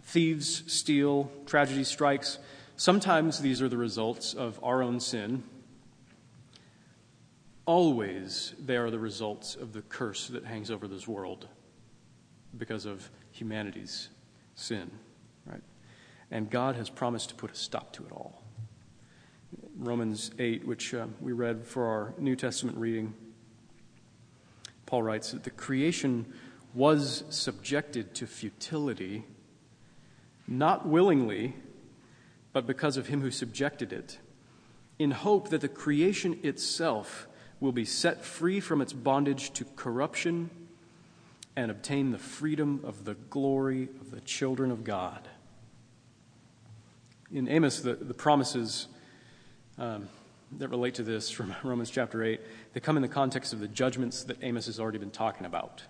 Thieves 0.04 0.64
steal. 0.68 1.32
Tragedy 1.46 1.86
strikes. 1.86 2.40
Sometimes 2.78 3.40
these 3.40 3.62
are 3.62 3.70
the 3.70 3.78
results 3.78 4.34
of 4.34 4.60
our 4.64 4.84
own 4.84 5.00
sin 5.00 5.44
always 7.66 8.54
they 8.64 8.78
are 8.78 8.92
the 8.92 9.00
results 9.00 9.56
of 9.56 9.74
the 9.74 9.82
curse 9.82 10.28
that 10.28 10.46
hangs 10.46 10.70
over 10.70 10.88
this 10.88 11.08
world 11.08 11.48
because 12.58 12.86
of 12.86 13.10
humanity's 13.32 14.10
sin, 14.54 14.90
right? 15.46 15.64
And 16.32 16.50
God 16.50 16.76
has 16.76 16.90
promised 16.90 17.30
to 17.30 17.36
put 17.36 17.52
a 17.52 17.56
stop 17.56 17.92
to 17.94 18.06
it 18.06 18.12
all. 18.12 18.42
Romans 19.78 20.32
8, 20.40 20.66
which 20.66 20.94
uh, 20.94 21.08
we 21.20 21.34
read 21.34 21.66
for 21.66 21.86
our 21.86 22.14
New 22.18 22.36
Testament 22.36 22.78
reading, 22.78 23.14
Paul 24.86 25.04
writes 25.04 25.32
that 25.32 25.44
the 25.44 25.50
creation 25.50 26.26
was 26.74 27.24
subjected 27.30 28.14
to 28.16 28.28
futility, 28.28 29.26
not 30.48 30.88
willingly, 30.88 31.56
but 32.56 32.66
because 32.66 32.96
of 32.96 33.08
him 33.08 33.20
who 33.20 33.32
subjected 33.32 33.92
it, 33.92 34.18
in 34.98 35.12
hope 35.12 35.50
that 35.50 35.60
the 35.60 35.68
creation 35.68 36.40
itself 36.42 37.28
will 37.60 37.74
be 37.74 37.84
set 37.84 38.24
free 38.24 38.62
from 38.62 38.80
its 38.80 38.94
bondage 38.94 39.52
to 39.52 39.66
corruption 39.76 40.50
and 41.58 41.70
obtain 41.70 42.12
the 42.12 42.18
freedom 42.18 42.80
of 42.86 43.04
the 43.04 43.16
glory 43.30 43.90
of 44.00 44.10
the 44.10 44.22
children 44.22 44.72
of 44.72 44.86
God. 44.86 45.28
In 47.30 47.50
Amos, 47.50 47.82
the, 47.82 47.96
the 47.96 48.14
promises 48.14 48.88
um, 49.78 50.08
that 50.58 50.70
relate 50.70 50.94
to 50.94 51.04
this 51.04 51.30
from 51.30 51.54
Romans 51.64 51.90
chapter 51.90 52.24
8, 52.24 52.40
they 52.72 52.80
come 52.80 52.96
in 52.96 53.02
the 53.02 53.10
context 53.10 53.52
of 53.52 53.60
the 53.60 53.68
judgments 53.68 54.24
that 54.24 54.38
Amos 54.42 54.68
has 54.68 54.80
already 54.80 54.98
been 54.98 55.12
talking 55.12 55.46
about 55.46 55.84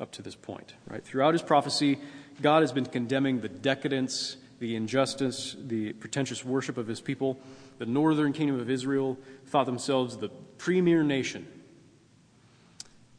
up 0.00 0.10
to 0.10 0.22
this 0.22 0.34
point. 0.34 0.74
Right? 0.88 1.04
Throughout 1.04 1.34
his 1.34 1.42
prophecy, 1.42 2.00
God 2.42 2.62
has 2.62 2.72
been 2.72 2.86
condemning 2.86 3.42
the 3.42 3.48
decadence, 3.48 4.38
the 4.64 4.76
injustice, 4.76 5.54
the 5.66 5.92
pretentious 5.92 6.42
worship 6.42 6.78
of 6.78 6.86
his 6.86 6.98
people 6.98 7.38
the 7.76 7.84
northern 7.84 8.32
kingdom 8.32 8.58
of 8.58 8.70
Israel 8.70 9.18
thought 9.46 9.66
themselves 9.66 10.16
the 10.16 10.30
premier 10.56 11.02
nation. 11.02 11.46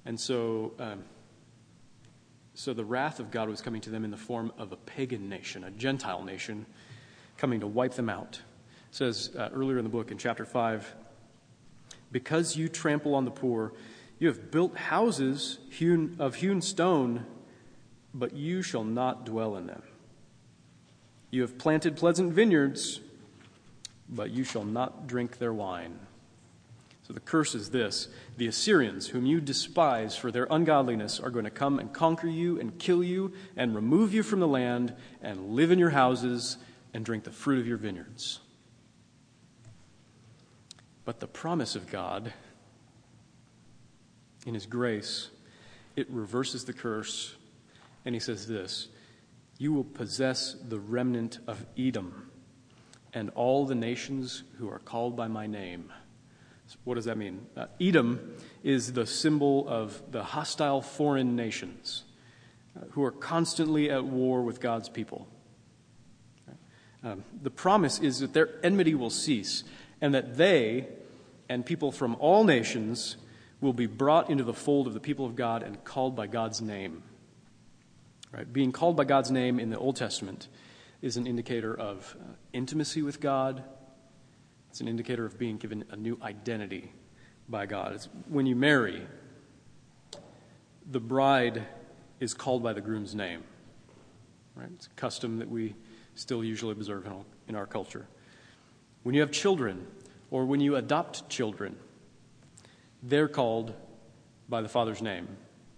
And 0.05 0.19
so, 0.19 0.73
um, 0.79 1.03
so 2.55 2.73
the 2.73 2.83
wrath 2.83 3.19
of 3.19 3.29
God 3.29 3.47
was 3.47 3.61
coming 3.61 3.81
to 3.81 3.91
them 3.91 4.03
in 4.03 4.09
the 4.09 4.17
form 4.17 4.51
of 4.57 4.71
a 4.71 4.75
pagan 4.75 5.29
nation, 5.29 5.63
a 5.63 5.69
Gentile 5.69 6.23
nation, 6.23 6.65
coming 7.37 7.59
to 7.59 7.67
wipe 7.67 7.93
them 7.93 8.09
out. 8.09 8.41
It 8.89 8.95
says 8.95 9.29
uh, 9.37 9.49
earlier 9.53 9.77
in 9.77 9.83
the 9.83 9.89
book 9.89 10.09
in 10.09 10.17
chapter 10.17 10.45
5 10.45 10.95
Because 12.11 12.55
you 12.55 12.69
trample 12.69 13.13
on 13.13 13.25
the 13.25 13.31
poor, 13.31 13.73
you 14.17 14.29
have 14.29 14.49
built 14.49 14.75
houses 14.75 15.59
hewn, 15.69 16.15
of 16.17 16.35
hewn 16.35 16.61
stone, 16.61 17.23
but 18.15 18.33
you 18.35 18.63
shall 18.63 18.83
not 18.83 19.27
dwell 19.27 19.57
in 19.57 19.67
them. 19.67 19.83
You 21.31 21.41
have 21.41 21.57
planted 21.57 21.95
pleasant 21.95 22.33
vineyards 22.33 23.01
but 24.09 24.31
you 24.31 24.43
shall 24.43 24.63
not 24.63 25.07
drink 25.07 25.37
their 25.37 25.53
wine. 25.53 25.99
So 27.03 27.13
the 27.13 27.19
curse 27.19 27.53
is 27.53 27.69
this 27.69 28.07
the 28.37 28.47
Assyrians, 28.47 29.07
whom 29.07 29.25
you 29.25 29.39
despise 29.39 30.15
for 30.15 30.31
their 30.31 30.47
ungodliness, 30.49 31.19
are 31.19 31.29
going 31.29 31.45
to 31.45 31.51
come 31.51 31.79
and 31.79 31.93
conquer 31.93 32.27
you 32.27 32.59
and 32.59 32.77
kill 32.79 33.03
you 33.03 33.33
and 33.55 33.75
remove 33.75 34.13
you 34.13 34.23
from 34.23 34.39
the 34.39 34.47
land 34.47 34.93
and 35.21 35.51
live 35.51 35.71
in 35.71 35.79
your 35.79 35.91
houses 35.91 36.57
and 36.93 37.05
drink 37.05 37.23
the 37.23 37.31
fruit 37.31 37.59
of 37.59 37.67
your 37.67 37.77
vineyards. 37.77 38.39
But 41.03 41.19
the 41.19 41.27
promise 41.27 41.75
of 41.75 41.87
God, 41.91 42.33
in 44.47 44.55
His 44.55 44.65
grace, 44.65 45.29
it 45.95 46.09
reverses 46.09 46.65
the 46.65 46.73
curse, 46.73 47.35
and 48.03 48.15
He 48.15 48.19
says 48.19 48.47
this 48.47 48.87
You 49.57 49.73
will 49.73 49.83
possess 49.83 50.53
the 50.53 50.79
remnant 50.79 51.39
of 51.47 51.65
Edom 51.77 52.31
and 53.13 53.29
all 53.35 53.65
the 53.65 53.75
nations 53.75 54.43
who 54.57 54.69
are 54.69 54.79
called 54.79 55.15
by 55.15 55.27
my 55.27 55.47
name. 55.47 55.91
So 56.67 56.77
what 56.83 56.95
does 56.95 57.05
that 57.05 57.17
mean? 57.17 57.45
Uh, 57.55 57.67
Edom 57.79 58.35
is 58.63 58.93
the 58.93 59.05
symbol 59.05 59.67
of 59.67 60.01
the 60.11 60.23
hostile 60.23 60.81
foreign 60.81 61.35
nations 61.35 62.03
uh, 62.75 62.85
who 62.91 63.03
are 63.03 63.11
constantly 63.11 63.89
at 63.89 64.03
war 64.03 64.41
with 64.41 64.59
God's 64.59 64.89
people. 64.89 65.27
Um, 67.03 67.23
the 67.39 67.51
promise 67.51 67.99
is 67.99 68.19
that 68.19 68.33
their 68.33 68.49
enmity 68.63 68.95
will 68.95 69.11
cease 69.11 69.63
and 70.01 70.15
that 70.15 70.37
they 70.37 70.87
and 71.47 71.63
people 71.63 71.91
from 71.91 72.15
all 72.19 72.43
nations 72.43 73.17
will 73.61 73.73
be 73.73 73.85
brought 73.85 74.29
into 74.29 74.43
the 74.43 74.53
fold 74.53 74.87
of 74.87 74.95
the 74.95 74.99
people 74.99 75.25
of 75.25 75.35
God 75.35 75.61
and 75.61 75.83
called 75.83 76.15
by 76.15 76.25
God's 76.25 76.61
name. 76.61 77.03
Right? 78.35 78.51
Being 78.51 78.73
called 78.73 78.97
by 78.97 79.05
God's 79.05 79.31
name 79.31 79.59
in 79.59 79.69
the 79.69 79.77
Old 79.77 79.95
Testament 79.95 80.49
is 81.01 81.15
an 81.15 81.25
indicator 81.25 81.73
of 81.73 82.17
uh, 82.19 82.33
intimacy 82.51 83.01
with 83.01 83.21
God. 83.21 83.63
It's 84.69 84.81
an 84.81 84.89
indicator 84.89 85.25
of 85.25 85.39
being 85.39 85.55
given 85.57 85.85
a 85.89 85.95
new 85.95 86.19
identity 86.21 86.91
by 87.47 87.65
God. 87.65 87.93
It's 87.93 88.09
when 88.27 88.45
you 88.45 88.55
marry, 88.55 89.07
the 90.91 90.99
bride 90.99 91.63
is 92.19 92.33
called 92.33 92.61
by 92.61 92.73
the 92.73 92.81
groom's 92.81 93.15
name. 93.15 93.43
Right? 94.53 94.69
It's 94.75 94.87
a 94.87 94.89
custom 94.91 95.39
that 95.39 95.49
we 95.49 95.75
still 96.15 96.43
usually 96.43 96.73
observe 96.73 97.05
in, 97.05 97.13
all, 97.13 97.25
in 97.47 97.55
our 97.55 97.65
culture. 97.65 98.05
When 99.03 99.15
you 99.15 99.21
have 99.21 99.31
children, 99.31 99.87
or 100.29 100.45
when 100.45 100.59
you 100.59 100.75
adopt 100.75 101.29
children, 101.29 101.77
they're 103.01 103.29
called 103.29 103.73
by 104.49 104.61
the 104.61 104.69
father's 104.69 105.01
name, 105.01 105.27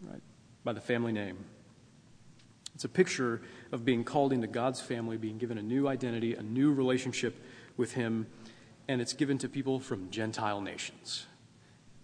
right? 0.01 0.21
By 0.63 0.73
the 0.73 0.81
family 0.81 1.11
name. 1.11 1.37
It's 2.77 2.85
a 2.85 2.89
picture 2.89 3.41
of 3.71 3.83
being 3.83 4.03
called 4.03 4.31
into 4.31 4.45
God's 4.45 4.79
family, 4.79 5.17
being 5.17 5.39
given 5.39 5.57
a 5.57 5.63
new 5.63 5.87
identity, 5.87 6.35
a 6.35 6.43
new 6.43 6.71
relationship 6.71 7.35
with 7.75 7.93
Him, 7.93 8.27
and 8.87 9.01
it's 9.01 9.13
given 9.13 9.39
to 9.39 9.49
people 9.49 9.79
from 9.79 10.11
Gentile 10.11 10.61
nations, 10.61 11.25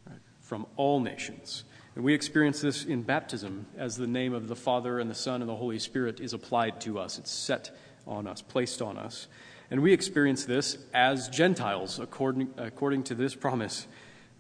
right? 0.10 0.18
from 0.42 0.66
all 0.76 1.00
nations. 1.00 1.64
And 1.94 2.04
we 2.04 2.16
experience 2.16 2.60
this 2.60 2.86
in 2.86 3.04
baptism 3.04 3.68
as 3.78 3.98
the 3.98 4.08
name 4.08 4.34
of 4.34 4.48
the 4.48 4.56
Father 4.56 4.98
and 4.98 5.12
the 5.12 5.14
Son 5.14 5.44
and 5.44 5.48
the 5.48 5.56
Holy 5.56 5.78
Spirit 5.78 6.20
is 6.20 6.34
applied 6.34 6.82
to 6.82 6.98
us. 6.98 7.20
It's 7.20 7.30
set 7.30 7.70
on 8.08 8.26
us, 8.26 8.42
placed 8.42 8.82
on 8.82 8.98
us. 8.98 9.28
And 9.70 9.84
we 9.84 9.94
experience 9.94 10.46
this 10.46 10.80
as 10.92 11.30
Gentiles, 11.30 12.00
according, 12.00 12.52
according 12.58 13.04
to 13.04 13.14
this 13.14 13.36
promise 13.36 13.86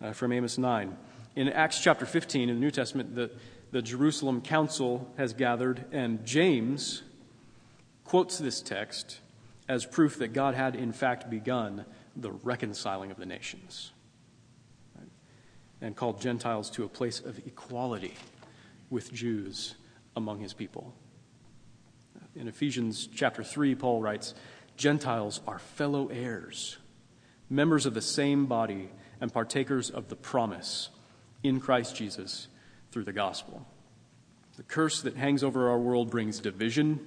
uh, 0.01 0.13
from 0.13 0.31
Amos 0.31 0.57
9. 0.57 0.97
In 1.35 1.49
Acts 1.49 1.79
chapter 1.79 2.07
15 2.07 2.49
in 2.49 2.55
the 2.55 2.59
New 2.59 2.71
Testament, 2.71 3.13
the, 3.13 3.29
the 3.73 3.81
Jerusalem 3.81 4.41
Council 4.41 5.11
has 5.17 5.33
gathered, 5.33 5.85
and 5.91 6.23
James 6.27 7.01
quotes 8.03 8.37
this 8.37 8.61
text 8.61 9.19
as 9.67 9.83
proof 9.83 10.19
that 10.19 10.31
God 10.31 10.53
had, 10.53 10.75
in 10.75 10.93
fact, 10.93 11.27
begun 11.27 11.83
the 12.15 12.31
reconciling 12.31 13.09
of 13.09 13.17
the 13.17 13.25
nations 13.25 13.91
and 15.81 15.95
called 15.95 16.21
Gentiles 16.21 16.69
to 16.69 16.83
a 16.83 16.87
place 16.87 17.19
of 17.19 17.39
equality 17.47 18.13
with 18.91 19.11
Jews 19.11 19.73
among 20.15 20.39
his 20.39 20.53
people. 20.53 20.93
In 22.35 22.47
Ephesians 22.47 23.09
chapter 23.15 23.43
3, 23.43 23.73
Paul 23.73 24.03
writes 24.03 24.35
Gentiles 24.77 25.41
are 25.47 25.57
fellow 25.57 26.09
heirs, 26.09 26.77
members 27.49 27.87
of 27.87 27.95
the 27.95 28.01
same 28.03 28.45
body, 28.45 28.91
and 29.19 29.33
partakers 29.33 29.89
of 29.89 30.09
the 30.09 30.15
promise 30.15 30.89
in 31.41 31.59
Christ 31.59 31.95
Jesus 31.95 32.49
through 32.93 33.03
the 33.03 33.11
gospel. 33.11 33.65
The 34.55 34.63
curse 34.63 35.01
that 35.01 35.17
hangs 35.17 35.43
over 35.43 35.69
our 35.71 35.79
world 35.79 36.11
brings 36.11 36.39
division 36.39 37.05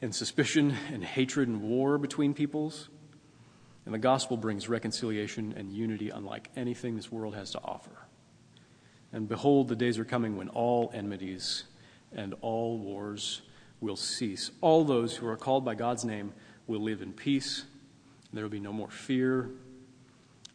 and 0.00 0.14
suspicion 0.14 0.76
and 0.92 1.02
hatred 1.02 1.48
and 1.48 1.60
war 1.60 1.98
between 1.98 2.32
peoples. 2.34 2.88
And 3.84 3.92
the 3.92 3.98
gospel 3.98 4.36
brings 4.36 4.68
reconciliation 4.68 5.54
and 5.56 5.72
unity 5.72 6.10
unlike 6.10 6.50
anything 6.54 6.94
this 6.94 7.10
world 7.10 7.34
has 7.34 7.50
to 7.50 7.60
offer. 7.64 8.06
And 9.12 9.28
behold, 9.28 9.68
the 9.68 9.76
days 9.76 9.98
are 9.98 10.04
coming 10.04 10.36
when 10.36 10.48
all 10.50 10.90
enmities 10.94 11.64
and 12.14 12.34
all 12.40 12.78
wars 12.78 13.42
will 13.80 13.96
cease. 13.96 14.52
All 14.60 14.84
those 14.84 15.16
who 15.16 15.26
are 15.26 15.36
called 15.36 15.64
by 15.64 15.74
God's 15.74 16.04
name 16.04 16.32
will 16.68 16.80
live 16.80 17.02
in 17.02 17.12
peace. 17.12 17.64
There 18.32 18.44
will 18.44 18.50
be 18.50 18.60
no 18.60 18.72
more 18.72 18.90
fear 18.90 19.50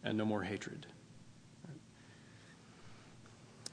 and 0.04 0.17
no 0.17 0.26
more 0.26 0.44
hatred. 0.44 0.88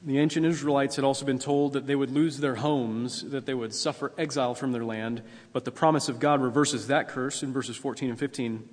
The 0.02 0.18
ancient 0.18 0.46
Israelites 0.46 0.94
had 0.94 1.04
also 1.04 1.26
been 1.26 1.40
told 1.40 1.72
that 1.72 1.86
they 1.88 1.96
would 1.96 2.10
lose 2.10 2.38
their 2.38 2.54
homes, 2.54 3.28
that 3.30 3.46
they 3.46 3.54
would 3.54 3.74
suffer 3.74 4.12
exile 4.16 4.54
from 4.54 4.70
their 4.70 4.84
land, 4.84 5.22
but 5.52 5.64
the 5.64 5.72
promise 5.72 6.08
of 6.08 6.20
God 6.20 6.40
reverses 6.40 6.86
that 6.86 7.08
curse 7.08 7.42
in 7.42 7.52
verses 7.52 7.76
14 7.76 8.10
and 8.10 8.18
15. 8.18 8.68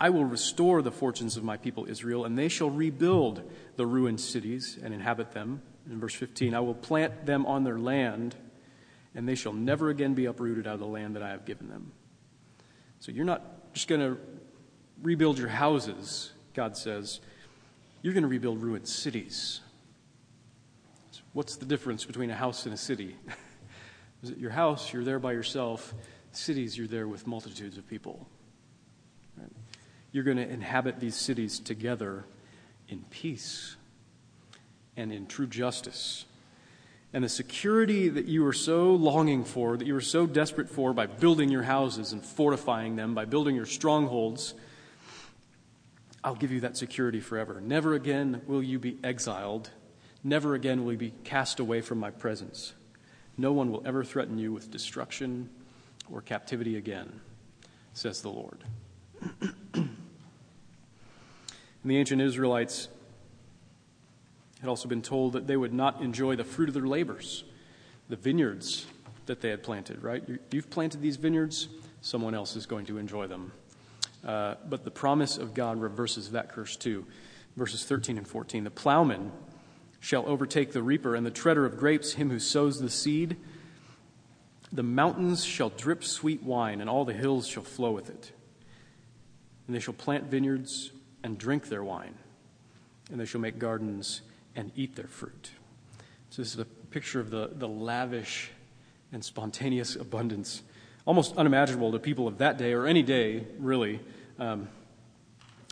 I 0.00 0.10
will 0.10 0.24
restore 0.24 0.80
the 0.80 0.92
fortunes 0.92 1.36
of 1.36 1.44
my 1.44 1.58
people 1.58 1.86
Israel, 1.88 2.24
and 2.24 2.38
they 2.38 2.48
shall 2.48 2.70
rebuild 2.70 3.42
the 3.76 3.84
ruined 3.84 4.20
cities 4.20 4.78
and 4.82 4.94
inhabit 4.94 5.32
them. 5.32 5.60
In 5.90 6.00
verse 6.00 6.14
15, 6.14 6.54
I 6.54 6.60
will 6.60 6.74
plant 6.74 7.26
them 7.26 7.44
on 7.44 7.64
their 7.64 7.78
land, 7.78 8.34
and 9.14 9.28
they 9.28 9.34
shall 9.34 9.52
never 9.52 9.90
again 9.90 10.14
be 10.14 10.24
uprooted 10.24 10.66
out 10.66 10.74
of 10.74 10.80
the 10.80 10.86
land 10.86 11.16
that 11.16 11.22
I 11.22 11.30
have 11.30 11.44
given 11.44 11.68
them. 11.68 11.92
So 13.00 13.12
you're 13.12 13.26
not 13.26 13.74
just 13.74 13.88
going 13.88 14.00
to 14.00 14.18
rebuild 15.02 15.38
your 15.38 15.48
houses, 15.48 16.32
God 16.54 16.76
says. 16.76 17.20
You're 18.00 18.14
going 18.14 18.22
to 18.22 18.28
rebuild 18.28 18.62
ruined 18.62 18.88
cities. 18.88 19.60
What's 21.38 21.54
the 21.54 21.66
difference 21.66 22.04
between 22.04 22.30
a 22.30 22.34
house 22.34 22.64
and 22.64 22.74
a 22.74 22.76
city? 22.76 23.14
Is 24.24 24.30
it 24.30 24.38
your 24.38 24.50
house, 24.50 24.92
you're 24.92 25.04
there 25.04 25.20
by 25.20 25.30
yourself. 25.30 25.94
Cities, 26.32 26.76
you're 26.76 26.88
there 26.88 27.06
with 27.06 27.28
multitudes 27.28 27.78
of 27.78 27.86
people. 27.86 28.26
Right? 29.36 29.46
You're 30.10 30.24
going 30.24 30.38
to 30.38 30.48
inhabit 30.48 30.98
these 30.98 31.14
cities 31.14 31.60
together 31.60 32.24
in 32.88 33.04
peace 33.10 33.76
and 34.96 35.12
in 35.12 35.28
true 35.28 35.46
justice. 35.46 36.24
And 37.12 37.22
the 37.22 37.28
security 37.28 38.08
that 38.08 38.24
you 38.24 38.42
were 38.42 38.52
so 38.52 38.96
longing 38.96 39.44
for, 39.44 39.76
that 39.76 39.86
you 39.86 39.94
were 39.94 40.00
so 40.00 40.26
desperate 40.26 40.68
for 40.68 40.92
by 40.92 41.06
building 41.06 41.50
your 41.50 41.62
houses 41.62 42.12
and 42.12 42.24
fortifying 42.24 42.96
them, 42.96 43.14
by 43.14 43.26
building 43.26 43.54
your 43.54 43.64
strongholds, 43.64 44.54
I'll 46.24 46.34
give 46.34 46.50
you 46.50 46.62
that 46.62 46.76
security 46.76 47.20
forever. 47.20 47.60
Never 47.60 47.94
again 47.94 48.42
will 48.48 48.60
you 48.60 48.80
be 48.80 48.98
exiled. 49.04 49.70
Never 50.28 50.54
again 50.54 50.84
will 50.84 50.92
you 50.92 50.98
be 50.98 51.14
cast 51.24 51.58
away 51.58 51.80
from 51.80 51.98
my 51.98 52.10
presence. 52.10 52.74
No 53.38 53.50
one 53.52 53.72
will 53.72 53.82
ever 53.86 54.04
threaten 54.04 54.36
you 54.36 54.52
with 54.52 54.70
destruction 54.70 55.48
or 56.12 56.20
captivity 56.20 56.76
again, 56.76 57.20
says 57.94 58.20
the 58.20 58.28
Lord. 58.28 58.62
and 59.72 59.96
the 61.82 61.96
ancient 61.96 62.20
Israelites 62.20 62.88
had 64.60 64.68
also 64.68 64.86
been 64.86 65.00
told 65.00 65.32
that 65.32 65.46
they 65.46 65.56
would 65.56 65.72
not 65.72 66.02
enjoy 66.02 66.36
the 66.36 66.44
fruit 66.44 66.68
of 66.68 66.74
their 66.74 66.86
labors, 66.86 67.44
the 68.10 68.16
vineyards 68.16 68.86
that 69.24 69.40
they 69.40 69.48
had 69.48 69.62
planted, 69.62 70.02
right? 70.02 70.22
You've 70.50 70.68
planted 70.68 71.00
these 71.00 71.16
vineyards, 71.16 71.68
someone 72.02 72.34
else 72.34 72.54
is 72.54 72.66
going 72.66 72.84
to 72.86 72.98
enjoy 72.98 73.28
them. 73.28 73.50
Uh, 74.26 74.56
but 74.68 74.84
the 74.84 74.90
promise 74.90 75.38
of 75.38 75.54
God 75.54 75.80
reverses 75.80 76.32
that 76.32 76.52
curse 76.52 76.76
too. 76.76 77.06
Verses 77.56 77.86
13 77.86 78.18
and 78.18 78.28
14. 78.28 78.64
The 78.64 78.70
plowman 78.70 79.32
shall 80.00 80.26
overtake 80.26 80.72
the 80.72 80.82
reaper, 80.82 81.14
and 81.14 81.26
the 81.26 81.30
treader 81.30 81.64
of 81.64 81.76
grapes 81.76 82.14
him 82.14 82.30
who 82.30 82.38
sows 82.38 82.80
the 82.80 82.90
seed. 82.90 83.36
The 84.72 84.82
mountains 84.82 85.44
shall 85.44 85.70
drip 85.70 86.04
sweet 86.04 86.42
wine, 86.42 86.80
and 86.80 86.88
all 86.88 87.04
the 87.04 87.12
hills 87.12 87.46
shall 87.46 87.62
flow 87.62 87.90
with 87.90 88.10
it. 88.10 88.32
And 89.66 89.74
they 89.74 89.80
shall 89.80 89.94
plant 89.94 90.24
vineyards 90.24 90.92
and 91.22 91.36
drink 91.36 91.68
their 91.68 91.82
wine, 91.82 92.14
and 93.10 93.18
they 93.18 93.24
shall 93.24 93.40
make 93.40 93.58
gardens 93.58 94.22
and 94.54 94.70
eat 94.76 94.94
their 94.94 95.08
fruit. 95.08 95.50
So, 96.30 96.42
this 96.42 96.54
is 96.54 96.60
a 96.60 96.64
picture 96.64 97.20
of 97.20 97.30
the, 97.30 97.50
the 97.52 97.68
lavish 97.68 98.50
and 99.12 99.24
spontaneous 99.24 99.96
abundance, 99.96 100.62
almost 101.06 101.36
unimaginable 101.36 101.92
to 101.92 101.98
people 101.98 102.28
of 102.28 102.38
that 102.38 102.58
day 102.58 102.72
or 102.72 102.86
any 102.86 103.02
day, 103.02 103.46
really. 103.58 104.00
Um, 104.38 104.68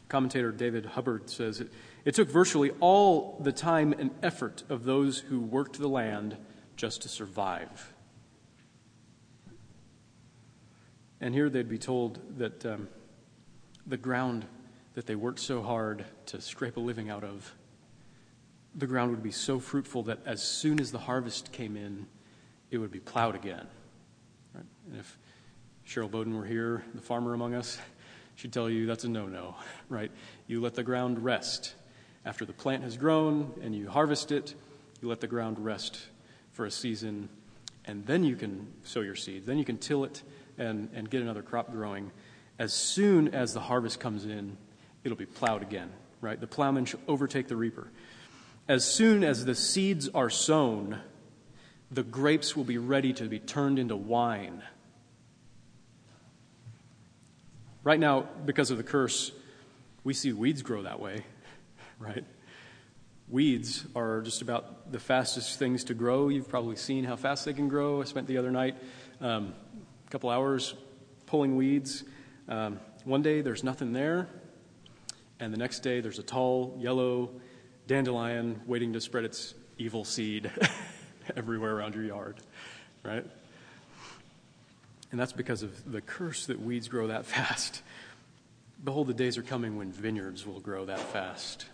commentator 0.09 0.53
David 0.53 0.87
Hubbard 0.87 1.29
says 1.29 1.61
it, 1.61 1.73
it 2.07 2.15
took 2.15 2.31
virtually 2.31 2.71
all 2.81 3.37
the 3.41 3.53
time 3.53 3.93
and 3.93 4.11
effort 4.23 4.63
of 4.71 4.85
those 4.85 5.19
who 5.19 5.39
worked 5.39 5.79
the 5.79 5.89
land 5.89 6.39
just 6.77 7.03
to 7.03 7.09
survive. 7.09 7.93
And 11.21 11.35
here 11.35 11.51
they'd 11.51 11.69
be 11.69 11.79
told 11.79 12.39
that 12.39 12.65
um, 12.65 12.89
the 13.87 13.97
ground 13.99 14.47
that 14.95 15.07
they 15.07 15.17
worked 15.17 15.41
so 15.41 15.63
hard 15.63 16.07
to 16.27 16.41
scrape 16.41 16.79
a 16.79 16.81
living 16.81 17.11
out 17.11 17.25
of 17.25 17.53
the 18.77 18.87
ground 18.87 19.11
would 19.11 19.23
be 19.23 19.33
so 19.33 19.59
fruitful 19.59 20.03
that 20.05 20.21
as 20.27 20.43
soon 20.43 20.79
as 20.79 20.93
the 20.93 20.99
harvest 20.99 21.51
came 21.51 21.77
in, 21.77 22.07
it 22.71 22.79
would 22.79 22.93
be 22.93 23.01
plowed 23.01 23.35
again. 23.35 23.67
Right? 24.55 24.65
And 24.89 25.01
if 25.01 25.19
Cheryl 25.87 26.11
Bowden 26.11 26.37
were 26.37 26.45
here, 26.45 26.85
the 26.95 27.01
farmer 27.01 27.33
among 27.33 27.55
us, 27.55 27.79
she'd 28.35 28.53
tell 28.53 28.69
you 28.69 28.87
that's 28.87 29.05
a 29.05 29.09
no 29.09 29.27
no, 29.27 29.57
right? 29.89 30.13
You 30.47 30.61
let 30.61 30.75
the 30.75 30.83
ground 30.83 31.25
rest. 31.25 31.75
After 32.27 32.45
the 32.45 32.53
plant 32.53 32.83
has 32.83 32.97
grown 32.97 33.55
and 33.63 33.73
you 33.73 33.89
harvest 33.89 34.33
it, 34.33 34.57
you 35.01 35.09
let 35.09 35.21
the 35.21 35.29
ground 35.29 35.65
rest 35.65 36.01
for 36.51 36.67
a 36.67 36.71
season, 36.73 37.29
and 37.85 38.05
then 38.05 38.25
you 38.25 38.35
can 38.35 38.67
sow 38.83 39.01
your 39.01 39.15
seeds. 39.15 39.47
Then 39.47 39.59
you 39.59 39.65
can 39.65 39.79
till 39.79 40.03
it 40.03 40.25
and, 40.59 40.89
and 40.93 41.09
get 41.09 41.23
another 41.23 41.43
crop 41.43 41.71
growing. 41.71 42.11
As 42.59 42.73
soon 42.73 43.33
as 43.33 43.55
the 43.55 43.61
harvest 43.61 44.01
comes 44.01 44.25
in, 44.25 44.57
it'll 45.05 45.17
be 45.17 45.25
plowed 45.25 45.63
again, 45.63 45.93
right? 46.21 46.41
The 46.41 46.49
plowman 46.49 46.87
shall 46.87 47.01
overtake 47.07 47.47
the 47.47 47.55
reaper. 47.55 47.93
As 48.67 48.85
soon 48.85 49.23
as 49.23 49.45
the 49.45 49.55
seeds 49.55 50.09
are 50.09 50.31
sown, 50.31 50.99
the 51.93 52.03
grapes 52.03 52.57
will 52.57 52.65
be 52.65 52.79
ready 52.79 53.13
to 53.13 53.29
be 53.29 53.39
turned 53.39 53.79
into 53.79 53.95
wine. 53.95 54.65
Right 57.85 58.01
now, 58.01 58.23
because 58.45 58.73
of 58.73 58.79
the 58.79 58.83
curse, 58.83 59.31
we 60.03 60.13
see 60.13 60.33
weeds 60.33 60.63
grow 60.63 60.83
that 60.83 60.99
way, 60.99 61.25
right? 61.99 62.25
Weeds 63.29 63.85
are 63.97 64.21
just 64.21 64.43
about 64.43 64.93
the 64.93 65.01
fastest 65.01 65.59
things 65.59 65.85
to 65.85 65.95
grow. 65.95 66.29
You've 66.29 66.49
probably 66.49 66.77
seen 66.77 67.05
how 67.05 67.17
fast 67.17 67.45
they 67.45 67.53
can 67.53 67.69
grow. 67.69 68.01
I 68.01 68.05
spent 68.05 68.29
the 68.29 68.39
other 68.39 68.51
night 68.51 68.77
um, 69.21 69.53
a 70.07 70.11
couple 70.11 70.31
hours 70.31 70.75
pulling 71.27 71.57
weeds. 71.57 72.05
Um, 72.49 72.79
one 73.05 73.23
day 73.23 73.41
there's 73.41 73.65
nothing 73.65 73.93
there, 73.93 74.29
and 75.41 75.53
the 75.53 75.59
next 75.59 75.81
day 75.81 76.01
there's 76.01 76.19
a 76.19 76.23
tall, 76.23 76.77
yellow, 76.79 77.31
dandelion 77.87 78.61
waiting 78.67 78.93
to 78.93 79.01
spread 79.01 79.25
its 79.25 79.55
evil 79.79 80.05
seed 80.05 80.51
everywhere 81.37 81.77
around 81.77 81.95
your 81.95 82.05
yard, 82.05 82.37
right? 83.03 83.27
And 85.11 85.21
that's 85.21 85.33
because 85.33 85.63
of 85.63 85.91
the 85.91 86.01
curse 86.01 86.47
that 86.47 86.61
weeds 86.61 86.89
grow 86.89 87.09
that 87.09 87.27
fast. 87.27 87.83
Behold, 88.85 89.09
the 89.09 89.15
days 89.15 89.39
are 89.39 89.43
coming 89.43 89.77
when 89.77 89.91
vineyards 89.91 90.47
will 90.47 90.61
grow 90.61 90.85
that 90.87 91.01
fast. 91.01 91.67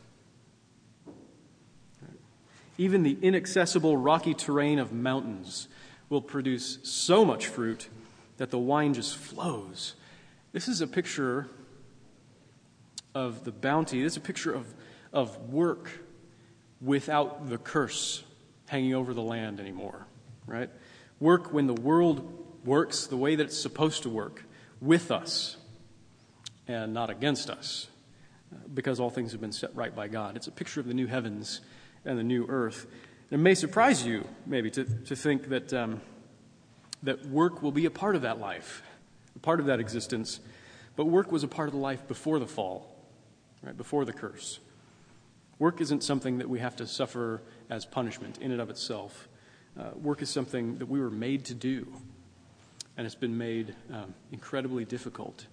Even 2.79 3.03
the 3.03 3.19
inaccessible 3.23 3.97
rocky 3.97 4.35
terrain 4.35 4.79
of 4.79 4.93
mountains 4.93 5.69
will 6.09 6.23
produce 6.23 6.79
so 6.83 7.25
much 7.25 7.47
fruit 7.47 7.89
that 8.39 8.51
the 8.51 8.59
wine 8.59 8.95
just 8.95 9.17
flows. 9.17 9.95
This 10.53 10.69
is 10.69 10.81
a 10.81 10.87
picture 10.87 11.49
of 13.15 13.45
the 13.45 13.53
bounty. 13.53 14.03
This 14.03 14.15
is 14.15 14.17
a 14.17 14.21
picture 14.21 14.53
of, 14.53 14.73
of 15.13 15.51
work 15.51 15.91
without 16.81 17.49
the 17.49 17.59
curse 17.59 18.25
hanging 18.67 18.95
over 18.95 19.15
the 19.15 19.23
land 19.23 19.61
anymore, 19.61 20.07
right? 20.47 20.71
Work 21.21 21.53
when 21.53 21.67
the 21.67 21.75
world 21.75 22.43
works 22.65 23.07
the 23.07 23.17
way 23.17 23.35
that 23.35 23.45
it's 23.45 23.59
supposed 23.59 24.03
to 24.05 24.09
work, 24.09 24.45
with 24.81 25.11
us 25.13 25.57
and 26.67 26.93
not 26.93 27.11
against 27.11 27.49
us, 27.49 27.89
because 28.75 28.99
all 28.99 29.11
things 29.11 29.33
have 29.33 29.41
been 29.41 29.53
set 29.53 29.75
right 29.77 29.95
by 29.95 30.09
God. 30.09 30.37
It's 30.37 30.49
a 30.49 30.53
picture 30.53 30.81
of 30.81 30.87
the 30.87 30.95
new 30.95 31.07
heavens 31.07 31.61
and 32.05 32.19
the 32.19 32.23
new 32.23 32.47
earth. 32.49 32.87
And 33.31 33.41
it 33.41 33.43
may 33.43 33.55
surprise 33.55 34.05
you, 34.05 34.27
maybe, 34.47 34.71
to, 34.73 34.85
to 34.85 35.17
think 35.17 35.49
that, 35.49 35.73
um, 35.73 36.01
that 37.03 37.27
work 37.27 37.63
will 37.63 37.73
be 37.73 37.87
a 37.87 37.91
part 37.91 38.17
of 38.17 38.23
that 38.23 38.39
life, 38.39 38.83
a 39.35 39.39
part 39.39 39.61
of 39.61 39.67
that 39.67 39.81
existence. 39.81 40.41
But 40.97 41.07
work 41.07 41.33
was 41.33 41.43
a 41.43 41.49
part 41.49 41.69
of 41.69 41.75
the 41.75 41.81
life 41.81 42.07
before 42.07 42.39
the 42.39 42.47
fall, 42.47 42.95
right, 43.63 43.77
before 43.77 44.05
the 44.05 44.13
curse. 44.13 44.61
Work 45.59 45.81
isn't 45.81 46.03
something 46.03 46.39
that 46.39 46.49
we 46.49 46.59
have 46.59 46.77
to 46.77 46.87
suffer 46.87 47.41
as 47.71 47.87
punishment 47.87 48.39
in 48.39 48.51
and 48.51 48.61
of 48.61 48.69
itself. 48.69 49.29
Uh, 49.79 49.91
work 49.95 50.21
is 50.21 50.29
something 50.29 50.77
that 50.79 50.87
we 50.87 51.01
were 51.01 51.11
made 51.11 51.45
to 51.47 51.55
do, 51.55 51.87
and 52.97 53.07
it's 53.07 53.15
been 53.15 53.39
made 53.39 53.75
um, 53.93 54.13
incredibly 54.33 54.85
difficult 54.85 55.47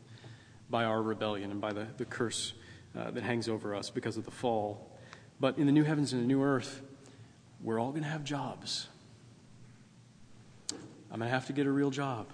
by 0.69 0.83
our 0.83 1.01
rebellion 1.01 1.51
and 1.51 1.61
by 1.61 1.71
the, 1.71 1.87
the 1.97 2.05
curse 2.05 2.53
uh, 2.97 3.11
that 3.11 3.23
hangs 3.23 3.47
over 3.47 3.73
us 3.73 3.89
because 3.89 4.17
of 4.17 4.25
the 4.25 4.31
fall. 4.31 4.88
But 5.39 5.57
in 5.57 5.65
the 5.65 5.71
new 5.71 5.83
heavens 5.83 6.11
and 6.13 6.21
the 6.21 6.27
new 6.27 6.43
earth, 6.43 6.81
we're 7.61 7.79
all 7.79 7.91
going 7.91 8.03
to 8.03 8.09
have 8.09 8.23
jobs. 8.23 8.87
I'm 11.11 11.19
going 11.19 11.29
to 11.29 11.33
have 11.33 11.47
to 11.47 11.53
get 11.53 11.65
a 11.65 11.71
real 11.71 11.91
job. 11.91 12.27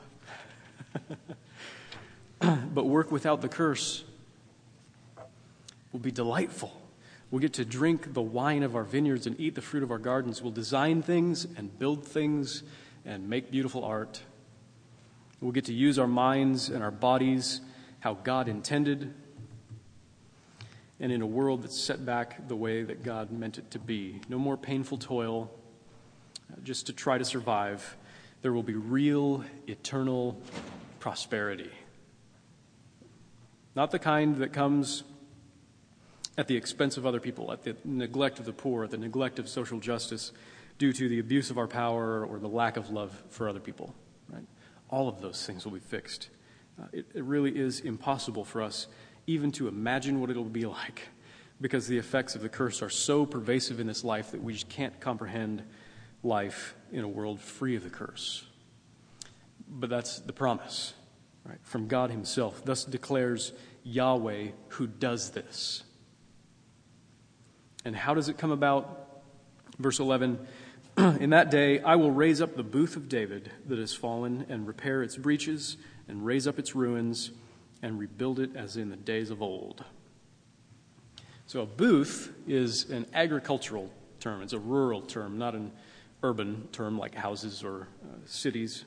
but 2.74 2.86
work 2.86 3.12
without 3.12 3.42
the 3.42 3.48
curse 3.48 4.04
will 5.92 6.00
be 6.00 6.12
delightful. 6.12 6.76
We'll 7.32 7.42
get 7.42 7.54
to 7.54 7.66
drink 7.66 8.14
the 8.14 8.22
wine 8.22 8.64
of 8.64 8.76
our 8.76 8.84
vineyards 8.84 9.28
and 9.28 9.40
eat 9.40 9.56
the 9.56 9.62
fruit 9.62 9.84
of 9.84 9.92
our 9.92 9.98
gardens. 9.98 10.42
We'll 10.42 10.52
design 10.52 11.02
things 11.02 11.46
and 11.58 11.78
build 11.80 12.06
things 12.06 12.64
and 13.06 13.30
make 13.30 13.52
beautiful 13.52 13.84
art. 13.84 14.22
We'll 15.42 15.52
get 15.52 15.66
to 15.66 15.74
use 15.74 16.00
our 16.00 16.08
minds 16.08 16.70
and 16.70 16.84
our 16.84 16.92
bodies 16.92 17.62
how 18.00 18.16
God 18.16 18.48
intended 18.48 19.14
and 21.00 21.12
in 21.12 21.22
a 21.22 21.26
world 21.26 21.64
that's 21.64 21.80
set 21.80 22.06
back 22.06 22.48
the 22.48 22.56
way 22.56 22.84
that 22.84 23.04
God 23.04 23.32
meant 23.32 23.58
it 23.58 23.72
to 23.72 23.80
be. 23.80 24.22
No 24.30 24.40
more 24.40 24.58
painful 24.58 24.98
toil 24.98 25.52
uh, 26.52 26.56
just 26.64 26.88
to 26.88 26.94
try 26.94 27.18
to 27.18 27.26
survive. 27.26 27.98
There 28.42 28.54
will 28.54 28.64
be 28.64 28.76
real, 28.76 29.44
eternal 29.68 30.40
prosperity. 31.00 31.72
Not 33.76 33.92
the 33.92 34.00
kind 34.00 34.38
that 34.38 34.54
comes 34.54 35.04
at 36.38 36.48
the 36.48 36.56
expense 36.56 36.98
of 36.98 37.06
other 37.06 37.20
people, 37.20 37.52
at 37.52 37.64
the 37.64 37.76
neglect 37.84 38.40
of 38.40 38.46
the 38.46 38.54
poor, 38.54 38.86
at 38.86 38.92
the 38.92 38.98
neglect 38.98 39.40
of 39.40 39.50
social 39.50 39.80
justice 39.80 40.32
due 40.78 40.94
to 40.94 41.08
the 41.08 41.20
abuse 41.20 41.50
of 41.50 41.58
our 41.58 41.68
power 41.68 42.26
or 42.26 42.40
the 42.40 42.48
lack 42.48 42.78
of 42.78 42.90
love 42.90 43.24
for 43.30 43.48
other 43.48 43.60
people. 43.60 43.94
Right? 44.30 44.46
All 44.90 45.08
of 45.08 45.22
those 45.22 45.46
things 45.46 45.66
will 45.66 45.72
be 45.72 45.80
fixed. 45.80 46.30
Uh, 46.82 46.88
it, 46.92 47.06
it 47.14 47.24
really 47.24 47.58
is 47.58 47.80
impossible 47.80 48.44
for 48.44 48.62
us 48.62 48.88
even 49.28 49.52
to 49.54 49.68
imagine 49.68 50.20
what 50.20 50.30
it'll 50.30 50.44
be 50.44 50.66
like 50.66 51.04
because 51.62 51.88
the 51.88 51.98
effects 51.98 52.36
of 52.36 52.42
the 52.42 52.50
curse 52.50 52.82
are 52.82 52.90
so 52.90 53.26
pervasive 53.26 53.80
in 53.80 53.88
this 53.88 54.04
life 54.04 54.32
that 54.32 54.44
we 54.44 54.54
just 54.54 54.70
can't 54.70 55.00
comprehend 55.00 55.64
life 56.24 56.76
in 56.92 57.04
a 57.04 57.08
world 57.08 57.40
free 57.40 57.76
of 57.76 57.84
the 57.84 57.90
curse. 57.90 58.46
But 59.68 59.90
that's 59.90 60.20
the 60.20 60.34
promise, 60.34 60.94
right? 61.46 61.58
From 61.64 61.88
God 61.88 62.12
Himself. 62.12 62.64
Thus 62.66 62.84
declares 62.84 63.54
Yahweh 63.84 64.50
who 64.70 64.88
does 64.88 65.32
this. 65.32 65.84
And 67.86 67.96
how 67.96 68.14
does 68.14 68.30
it 68.30 68.38
come 68.38 68.52
about? 68.52 69.22
Verse 69.78 70.00
11 70.00 70.40
In 70.98 71.30
that 71.32 71.52
day 71.52 71.80
I 71.80 71.96
will 71.96 72.12
raise 72.12 72.42
up 72.42 72.56
the 72.56 72.64
booth 72.64 72.96
of 72.96 73.08
David 73.08 73.52
that 73.68 73.80
has 73.80 73.94
fallen, 73.94 74.46
and 74.50 74.68
repair 74.68 75.04
its 75.04 75.16
breaches, 75.16 75.78
and 76.08 76.26
raise 76.26 76.48
up 76.48 76.60
its 76.60 76.76
ruins, 76.76 77.32
and 77.86 78.00
rebuild 78.00 78.40
it 78.40 78.56
as 78.56 78.78
in 78.78 78.90
the 78.90 78.96
days 78.96 79.30
of 79.30 79.44
old. 79.44 79.86
So 81.46 81.62
a 81.62 81.68
booth 81.68 82.34
is 82.48 82.90
an 82.90 83.06
agricultural 83.14 83.92
term, 84.20 84.42
it's 84.42 84.54
a 84.54 84.60
rural 84.60 85.02
term, 85.02 85.38
not 85.38 85.54
an 85.54 85.72
urban 86.24 86.68
term 86.72 86.98
like 86.98 87.14
houses 87.14 87.64
or 87.64 87.88
uh, 88.04 88.08
cities. 88.26 88.86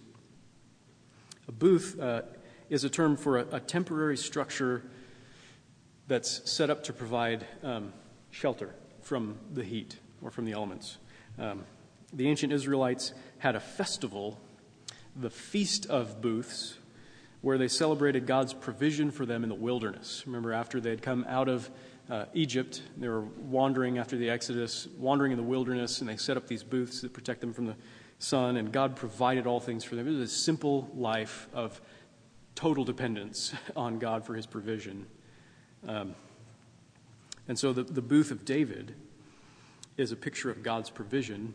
A 1.47 1.53
booth 1.53 1.97
uh, 2.01 2.23
is 2.71 2.83
a 2.83 2.91
term 2.91 3.17
for 3.17 3.39
a, 3.39 3.47
a, 3.53 3.61
temporary 3.61 4.17
structure 4.17 4.83
that's 6.09 6.51
set 6.51 6.69
up 6.69 6.83
to 6.83 6.93
provide 6.93 7.47
um, 7.63 7.93
shelter 8.33 8.75
from 9.01 9.39
the 9.55 9.63
heat 9.63 9.97
or 10.23 10.33
from 10.33 10.45
the 10.45 10.53
elements. 10.53 10.99
Um, 11.39 11.65
the 12.13 12.27
ancient 12.29 12.53
Israelites 12.53 13.13
had 13.39 13.55
a 13.55 13.61
festival, 13.61 14.41
the 15.15 15.31
Feast 15.31 15.87
of 15.87 16.21
Booths, 16.21 16.78
where 17.41 17.59
they 17.59 17.69
celebrated 17.69 18.27
God's 18.27 18.53
provision 18.53 19.11
for 19.11 19.25
them 19.25 19.43
in 19.43 19.49
the 19.49 19.55
wilderness. 19.55 20.25
Remember, 20.27 20.53
after 20.53 20.81
they 20.81 20.91
had 20.91 21.03
come 21.03 21.25
out 21.29 21.49
of 21.49 21.71
uh, 22.11 22.25
Egypt, 22.35 22.83
they 22.97 23.09
were 23.09 23.21
wandering 23.21 23.99
after 23.99 24.17
the 24.17 24.31
Exodus, 24.31 24.89
wandering 24.99 25.33
in 25.33 25.39
the 25.39 25.45
wilderness, 25.45 26.01
and 26.01 26.09
they 26.09 26.17
set 26.17 26.37
up 26.37 26.47
these 26.47 26.63
booths 26.63 27.01
that 27.03 27.13
protect 27.13 27.41
them 27.41 27.53
from 27.53 27.67
the 27.67 27.77
sun, 28.19 28.57
and 28.57 28.73
God 28.73 28.97
provided 28.97 29.47
all 29.47 29.61
things 29.61 29.85
for 29.85 29.95
them. 29.95 30.09
It 30.09 30.13
was 30.13 30.21
a 30.21 30.35
simple 30.35 30.91
life 30.95 31.49
of 31.53 31.81
total 32.55 32.85
dependence 32.85 33.55
on 33.77 33.99
God 33.99 34.25
for 34.25 34.35
his 34.35 34.47
provision. 34.47 35.07
Um, 35.87 36.15
and 37.47 37.59
so 37.59 37.73
the, 37.73 37.85
the 37.85 38.03
booth 38.03 38.31
of 38.31 38.45
David 38.45 38.95
is 39.97 40.13
a 40.13 40.17
picture 40.17 40.51
of 40.51 40.63
God's 40.63 40.91
provision 40.91 41.55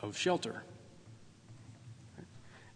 of 0.00 0.16
shelter. 0.16 0.64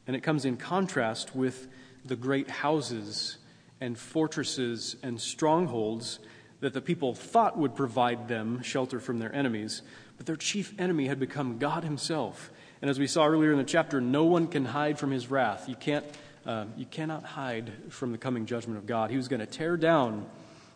And 0.07 0.17
it 0.17 0.23
comes 0.23 0.45
in 0.45 0.57
contrast 0.57 1.37
with 1.37 1.69
the 2.09 2.17
great 2.17 2.51
houses 2.51 3.39
and 3.81 3.97
fortresses 3.97 4.97
and 5.03 5.21
strongholds 5.21 6.19
that 6.61 6.75
the 6.75 6.81
people 6.81 7.15
thought 7.15 7.57
would 7.57 7.77
provide 7.77 8.27
them 8.27 8.63
shelter 8.63 8.99
from 8.99 9.19
their 9.19 9.33
enemies. 9.35 9.83
But 10.17 10.27
their 10.27 10.37
chief 10.37 10.75
enemy 10.79 11.07
had 11.07 11.21
become 11.21 11.59
God 11.59 11.85
Himself. 11.85 12.51
And 12.83 12.91
as 12.91 12.99
we 12.99 13.07
saw 13.07 13.27
earlier 13.27 13.53
in 13.53 13.59
the 13.59 13.65
chapter, 13.65 14.01
no 14.01 14.25
one 14.25 14.49
can 14.49 14.65
hide 14.65 14.99
from 14.99 15.13
His 15.13 15.31
wrath. 15.31 15.69
You, 15.69 15.77
can't, 15.77 16.05
uh, 16.45 16.65
you 16.77 16.87
cannot 16.87 17.23
hide 17.23 17.73
from 17.91 18.11
the 18.11 18.19
coming 18.19 18.47
judgment 18.47 18.79
of 18.79 18.87
God. 18.87 19.11
He 19.11 19.17
was 19.17 19.29
going 19.29 19.41
to 19.41 19.47
tear 19.47 19.77
down 19.77 20.27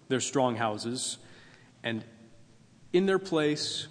their 0.08 0.20
strong 0.20 0.54
houses 0.54 1.18
and 1.82 2.04
in 2.92 3.06
their 3.06 3.18
place, 3.18 3.88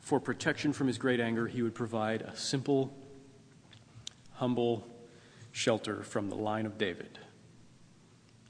for 0.00 0.20
protection 0.20 0.72
from 0.72 0.86
his 0.86 0.98
great 0.98 1.20
anger, 1.20 1.46
he 1.46 1.62
would 1.62 1.74
provide 1.74 2.22
a 2.22 2.36
simple, 2.36 2.92
humble 4.32 4.86
shelter 5.54 6.02
from 6.02 6.28
the 6.28 6.34
line 6.34 6.66
of 6.66 6.76
David. 6.76 7.20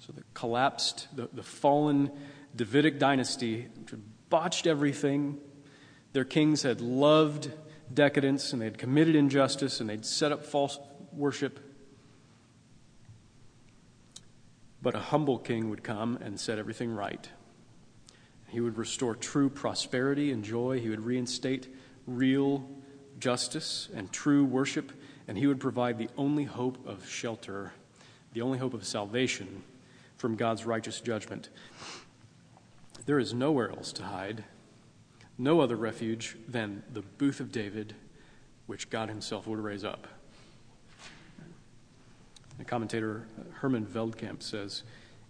So 0.00 0.12
the 0.12 0.22
collapsed, 0.32 1.06
the, 1.14 1.28
the 1.30 1.42
fallen 1.42 2.10
Davidic 2.56 2.98
dynasty, 2.98 3.66
botched 4.30 4.66
everything, 4.66 5.38
their 6.14 6.24
kings 6.24 6.62
had 6.62 6.80
loved 6.80 7.52
decadence 7.92 8.54
and 8.54 8.62
they 8.62 8.64
had 8.64 8.78
committed 8.78 9.16
injustice 9.16 9.80
and 9.80 9.90
they'd 9.90 10.06
set 10.06 10.32
up 10.32 10.46
false 10.46 10.78
worship. 11.12 11.60
But 14.80 14.94
a 14.94 15.00
humble 15.00 15.38
king 15.38 15.68
would 15.68 15.84
come 15.84 16.16
and 16.22 16.40
set 16.40 16.58
everything 16.58 16.90
right. 16.90 17.28
He 18.48 18.60
would 18.60 18.78
restore 18.78 19.14
true 19.14 19.50
prosperity 19.50 20.32
and 20.32 20.42
joy. 20.42 20.80
He 20.80 20.88
would 20.88 21.04
reinstate 21.04 21.68
real 22.06 22.66
justice 23.18 23.90
and 23.94 24.10
true 24.10 24.44
worship. 24.44 24.90
And 25.26 25.38
he 25.38 25.46
would 25.46 25.60
provide 25.60 25.98
the 25.98 26.10
only 26.16 26.44
hope 26.44 26.86
of 26.86 27.08
shelter, 27.08 27.72
the 28.32 28.42
only 28.42 28.58
hope 28.58 28.74
of 28.74 28.84
salvation 28.84 29.62
from 30.16 30.36
God's 30.36 30.64
righteous 30.64 31.00
judgment. 31.00 31.48
There 33.06 33.18
is 33.18 33.34
nowhere 33.34 33.70
else 33.70 33.92
to 33.94 34.04
hide, 34.04 34.44
no 35.36 35.60
other 35.60 35.76
refuge 35.76 36.36
than 36.48 36.82
the 36.92 37.02
booth 37.02 37.40
of 37.40 37.52
David, 37.52 37.94
which 38.66 38.90
God 38.90 39.08
himself 39.08 39.46
would 39.46 39.58
raise 39.58 39.84
up. 39.84 40.06
The 42.58 42.64
commentator 42.64 43.26
uh, 43.38 43.42
Herman 43.54 43.84
Veldkamp 43.84 44.42
says 44.42 44.84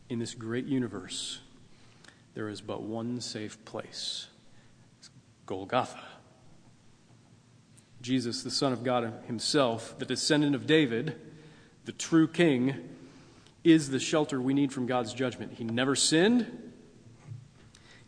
In 0.09 0.19
this 0.19 0.35
great 0.35 0.67
universe, 0.67 1.41
there 2.35 2.49
is 2.49 2.61
but 2.61 2.83
one 2.83 3.21
safe 3.21 3.65
place 3.65 4.27
it's 4.99 5.11
Golgotha. 5.47 6.03
Jesus, 8.05 8.43
the 8.43 8.51
Son 8.51 8.75
of 8.75 8.85
God 8.85 9.11
Himself, 9.27 9.99
the 9.99 10.05
descendant 10.05 10.55
of 10.55 10.67
David, 10.67 11.17
the 11.87 11.93
true 11.93 12.29
King, 12.29 12.87
is 13.65 13.89
the 13.89 13.99
shelter 13.99 14.43
we 14.43 14.53
need 14.53 14.75
from 14.75 14.87
God's 14.87 15.15
judgment. 15.15 15.55
He 15.55 15.65
never 15.65 15.97
sinned, 15.97 16.73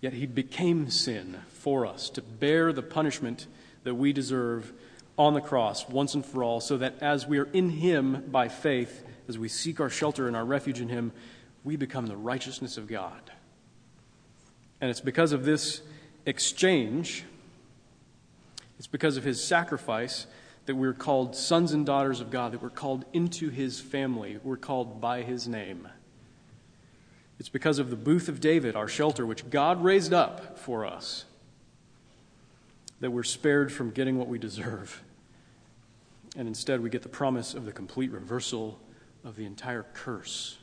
yet 0.02 0.12
He 0.12 0.26
became 0.26 0.90
sin 0.90 1.38
for 1.48 1.86
us 1.86 2.10
to 2.10 2.20
bear 2.20 2.74
the 2.74 2.82
punishment 2.82 3.46
that 3.84 3.94
we 3.94 4.12
deserve 4.12 4.70
on 5.16 5.32
the 5.32 5.40
cross 5.40 5.88
once 5.88 6.12
and 6.12 6.26
for 6.26 6.44
all, 6.44 6.60
so 6.60 6.76
that 6.76 6.96
as 7.00 7.26
we 7.26 7.38
are 7.38 7.48
in 7.54 7.70
Him 7.70 8.24
by 8.30 8.48
faith, 8.48 9.02
as 9.28 9.38
we 9.38 9.48
seek 9.48 9.80
our 9.80 9.88
shelter 9.88 10.26
and 10.26 10.36
our 10.36 10.44
refuge 10.44 10.78
in 10.78 10.90
Him, 10.90 11.10
we 11.64 11.74
become 11.74 12.06
the 12.06 12.18
righteousness 12.18 12.76
of 12.76 12.86
God. 12.86 13.30
And 14.78 14.90
it's 14.90 15.00
because 15.00 15.32
of 15.32 15.46
this 15.46 15.80
exchange, 16.26 17.24
it's 18.78 18.86
because 18.86 19.16
of 19.16 19.24
his 19.24 19.42
sacrifice 19.42 20.26
that 20.66 20.74
we're 20.74 20.92
called 20.92 21.34
sons 21.34 21.72
and 21.72 21.86
daughters 21.86 22.20
of 22.20 22.30
God, 22.30 22.52
that 22.52 22.62
we're 22.62 22.70
called 22.70 23.04
into 23.12 23.48
his 23.48 23.80
family, 23.80 24.38
we're 24.42 24.56
called 24.56 25.00
by 25.00 25.22
his 25.22 25.48
name. 25.48 25.88
It's 27.38 27.48
because 27.48 27.78
of 27.78 27.90
the 27.90 27.96
booth 27.96 28.28
of 28.28 28.40
David, 28.40 28.76
our 28.76 28.88
shelter, 28.88 29.26
which 29.26 29.48
God 29.50 29.82
raised 29.84 30.12
up 30.12 30.58
for 30.58 30.84
us, 30.84 31.24
that 33.00 33.10
we're 33.10 33.22
spared 33.22 33.72
from 33.72 33.90
getting 33.90 34.18
what 34.18 34.28
we 34.28 34.38
deserve. 34.38 35.02
And 36.36 36.48
instead, 36.48 36.80
we 36.80 36.90
get 36.90 37.02
the 37.02 37.08
promise 37.08 37.54
of 37.54 37.64
the 37.64 37.72
complete 37.72 38.10
reversal 38.10 38.78
of 39.24 39.36
the 39.36 39.44
entire 39.44 39.84
curse 39.94 40.58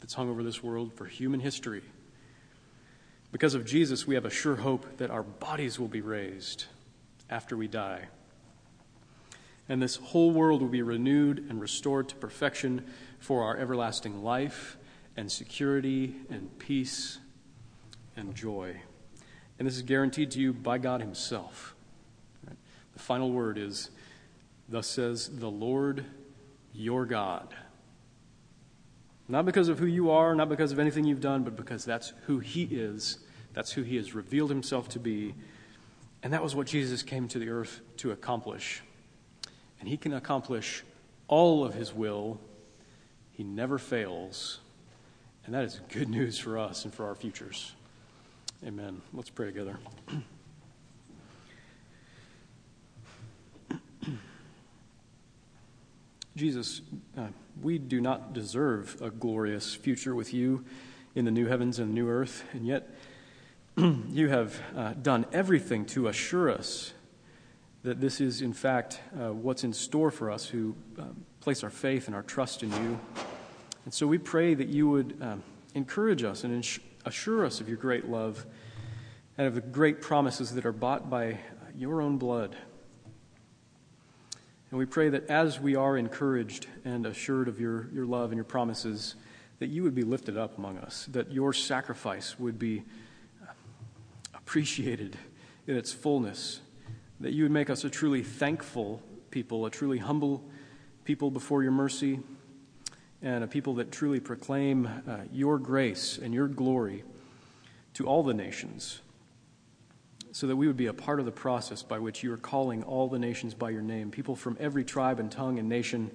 that's 0.00 0.14
hung 0.14 0.30
over 0.30 0.42
this 0.42 0.62
world 0.62 0.92
for 0.92 1.06
human 1.06 1.40
history. 1.40 1.82
Because 3.32 3.54
of 3.54 3.64
Jesus, 3.64 4.06
we 4.06 4.14
have 4.14 4.24
a 4.24 4.30
sure 4.30 4.56
hope 4.56 4.98
that 4.98 5.10
our 5.10 5.22
bodies 5.22 5.78
will 5.78 5.88
be 5.88 6.00
raised 6.00 6.66
after 7.30 7.56
we 7.56 7.68
die. 7.68 8.08
And 9.68 9.80
this 9.80 9.96
whole 9.96 10.30
world 10.30 10.60
will 10.60 10.68
be 10.68 10.82
renewed 10.82 11.46
and 11.48 11.60
restored 11.60 12.08
to 12.10 12.16
perfection 12.16 12.84
for 13.18 13.42
our 13.42 13.56
everlasting 13.56 14.22
life 14.22 14.76
and 15.16 15.30
security 15.30 16.14
and 16.28 16.58
peace 16.58 17.18
and 18.16 18.34
joy. 18.34 18.76
And 19.58 19.66
this 19.66 19.76
is 19.76 19.82
guaranteed 19.82 20.30
to 20.32 20.40
you 20.40 20.52
by 20.52 20.78
God 20.78 21.00
Himself. 21.00 21.74
The 22.92 22.98
final 22.98 23.32
word 23.32 23.58
is 23.58 23.90
Thus 24.68 24.86
says 24.86 25.28
the 25.28 25.50
Lord 25.50 26.04
your 26.72 27.06
God. 27.06 27.54
Not 29.28 29.46
because 29.46 29.68
of 29.68 29.78
who 29.78 29.86
you 29.86 30.10
are, 30.10 30.34
not 30.34 30.48
because 30.48 30.72
of 30.72 30.78
anything 30.78 31.04
you've 31.04 31.20
done, 31.20 31.44
but 31.44 31.56
because 31.56 31.84
that's 31.84 32.12
who 32.26 32.38
He 32.38 32.64
is. 32.64 33.18
That's 33.52 33.72
who 33.72 33.82
He 33.82 33.96
has 33.96 34.14
revealed 34.14 34.50
Himself 34.50 34.88
to 34.90 34.98
be. 34.98 35.34
And 36.24 36.32
that 36.32 36.42
was 36.42 36.56
what 36.56 36.66
Jesus 36.66 37.02
came 37.02 37.28
to 37.28 37.38
the 37.38 37.50
earth 37.50 37.82
to 37.98 38.10
accomplish. 38.10 38.82
And 39.78 39.88
He 39.88 39.98
can 39.98 40.14
accomplish 40.14 40.82
all 41.28 41.64
of 41.64 41.74
His 41.74 41.92
will. 41.92 42.40
He 43.32 43.44
never 43.44 43.76
fails. 43.76 44.60
And 45.44 45.54
that 45.54 45.64
is 45.64 45.78
good 45.90 46.08
news 46.08 46.38
for 46.38 46.58
us 46.58 46.86
and 46.86 46.94
for 46.94 47.06
our 47.06 47.14
futures. 47.14 47.74
Amen. 48.66 49.02
Let's 49.12 49.28
pray 49.28 49.44
together. 49.46 49.78
Jesus, 56.36 56.80
uh, 57.18 57.26
we 57.62 57.78
do 57.78 58.00
not 58.00 58.32
deserve 58.32 58.96
a 59.02 59.10
glorious 59.10 59.74
future 59.74 60.14
with 60.14 60.32
you 60.32 60.64
in 61.14 61.26
the 61.26 61.30
new 61.30 61.46
heavens 61.46 61.78
and 61.78 61.90
the 61.90 61.94
new 61.94 62.08
earth, 62.08 62.44
and 62.54 62.66
yet 62.66 62.88
you 64.08 64.28
have 64.28 64.60
uh, 64.76 64.92
done 64.92 65.26
everything 65.32 65.84
to 65.84 66.06
assure 66.06 66.48
us 66.48 66.92
that 67.82 68.00
this 68.00 68.20
is, 68.20 68.40
in 68.40 68.52
fact, 68.52 69.00
uh, 69.18 69.32
what's 69.32 69.64
in 69.64 69.72
store 69.72 70.12
for 70.12 70.30
us 70.30 70.46
who 70.46 70.76
um, 70.96 71.24
place 71.40 71.64
our 71.64 71.70
faith 71.70 72.06
and 72.06 72.14
our 72.14 72.22
trust 72.22 72.62
in 72.62 72.70
you. 72.70 73.00
And 73.84 73.92
so 73.92 74.06
we 74.06 74.18
pray 74.18 74.54
that 74.54 74.68
you 74.68 74.88
would 74.88 75.18
um, 75.20 75.42
encourage 75.74 76.22
us 76.22 76.44
and 76.44 76.54
ins- 76.54 76.78
assure 77.04 77.44
us 77.44 77.60
of 77.60 77.68
your 77.68 77.76
great 77.76 78.08
love 78.08 78.46
and 79.36 79.48
of 79.48 79.56
the 79.56 79.60
great 79.60 80.00
promises 80.00 80.54
that 80.54 80.64
are 80.64 80.72
bought 80.72 81.10
by 81.10 81.40
your 81.76 82.00
own 82.00 82.16
blood. 82.16 82.56
And 84.70 84.78
we 84.78 84.86
pray 84.86 85.08
that 85.08 85.28
as 85.28 85.58
we 85.58 85.74
are 85.74 85.96
encouraged 85.96 86.68
and 86.84 87.06
assured 87.06 87.48
of 87.48 87.58
your, 87.58 87.88
your 87.92 88.06
love 88.06 88.30
and 88.30 88.36
your 88.36 88.44
promises, 88.44 89.16
that 89.58 89.66
you 89.66 89.82
would 89.82 89.96
be 89.96 90.02
lifted 90.02 90.38
up 90.38 90.58
among 90.58 90.78
us, 90.78 91.06
that 91.10 91.32
your 91.32 91.52
sacrifice 91.52 92.38
would 92.38 92.56
be 92.56 92.84
appreciated 94.44 95.16
in 95.66 95.76
its 95.76 95.90
fullness, 95.90 96.60
that 97.20 97.32
you 97.32 97.44
would 97.44 97.52
make 97.52 97.70
us 97.70 97.82
a 97.84 97.90
truly 97.90 98.22
thankful 98.22 99.02
people, 99.30 99.64
a 99.64 99.70
truly 99.70 99.98
humble 99.98 100.44
people 101.04 101.30
before 101.30 101.62
your 101.62 101.72
mercy, 101.72 102.20
and 103.22 103.42
a 103.42 103.46
people 103.46 103.74
that 103.74 103.90
truly 103.90 104.20
proclaim 104.20 104.86
uh, 104.86 105.16
your 105.32 105.58
grace 105.58 106.18
and 106.18 106.34
your 106.34 106.46
glory 106.46 107.04
to 107.94 108.06
all 108.06 108.22
the 108.22 108.34
nations 108.34 109.00
so 110.32 110.46
that 110.46 110.56
we 110.56 110.66
would 110.66 110.76
be 110.76 110.86
a 110.86 110.92
part 110.92 111.20
of 111.20 111.24
the 111.24 111.32
process 111.32 111.82
by 111.82 111.98
which 111.98 112.22
you 112.22 112.32
are 112.32 112.36
calling 112.36 112.82
all 112.82 113.08
the 113.08 113.18
nations 113.18 113.54
by 113.54 113.70
your 113.70 113.80
name, 113.80 114.10
people 114.10 114.36
from 114.36 114.56
every 114.60 114.84
tribe 114.84 115.20
and 115.20 115.30
tongue 115.30 115.58
and 115.58 115.68
nation 115.68 116.10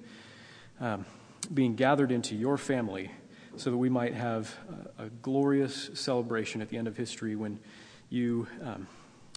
um, 0.78 1.04
being 1.52 1.74
gathered 1.74 2.12
into 2.12 2.36
your 2.36 2.56
family, 2.56 3.10
so 3.56 3.70
that 3.70 3.76
we 3.76 3.88
might 3.88 4.14
have 4.14 4.54
a, 4.98 5.04
a 5.04 5.08
glorious 5.22 5.90
celebration 5.94 6.62
at 6.62 6.68
the 6.68 6.76
end 6.76 6.86
of 6.86 6.96
history 6.96 7.34
when 7.34 7.58
you, 8.10 8.46
um, 8.62 8.86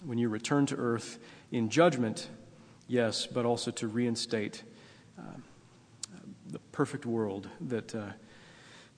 when 0.04 0.18
you 0.18 0.28
return 0.28 0.66
to 0.66 0.76
earth 0.76 1.18
in 1.50 1.70
judgment, 1.70 2.28
yes, 2.88 3.26
but 3.26 3.46
also 3.46 3.70
to 3.70 3.88
reinstate 3.88 4.62
uh, 5.18 5.22
the 6.50 6.58
perfect 6.72 7.06
world 7.06 7.48
that, 7.60 7.94
uh, 7.94 8.08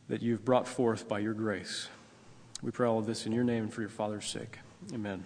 that 0.08 0.22
you've 0.22 0.44
brought 0.44 0.66
forth 0.66 1.08
by 1.08 1.18
your 1.20 1.34
grace. 1.34 1.88
We 2.62 2.70
pray 2.70 2.88
all 2.88 2.98
of 2.98 3.06
this 3.06 3.26
in 3.26 3.32
your 3.32 3.44
name 3.44 3.64
and 3.64 3.72
for 3.72 3.82
your 3.82 3.90
Father's 3.90 4.26
sake. 4.26 4.58
Amen. 4.92 5.24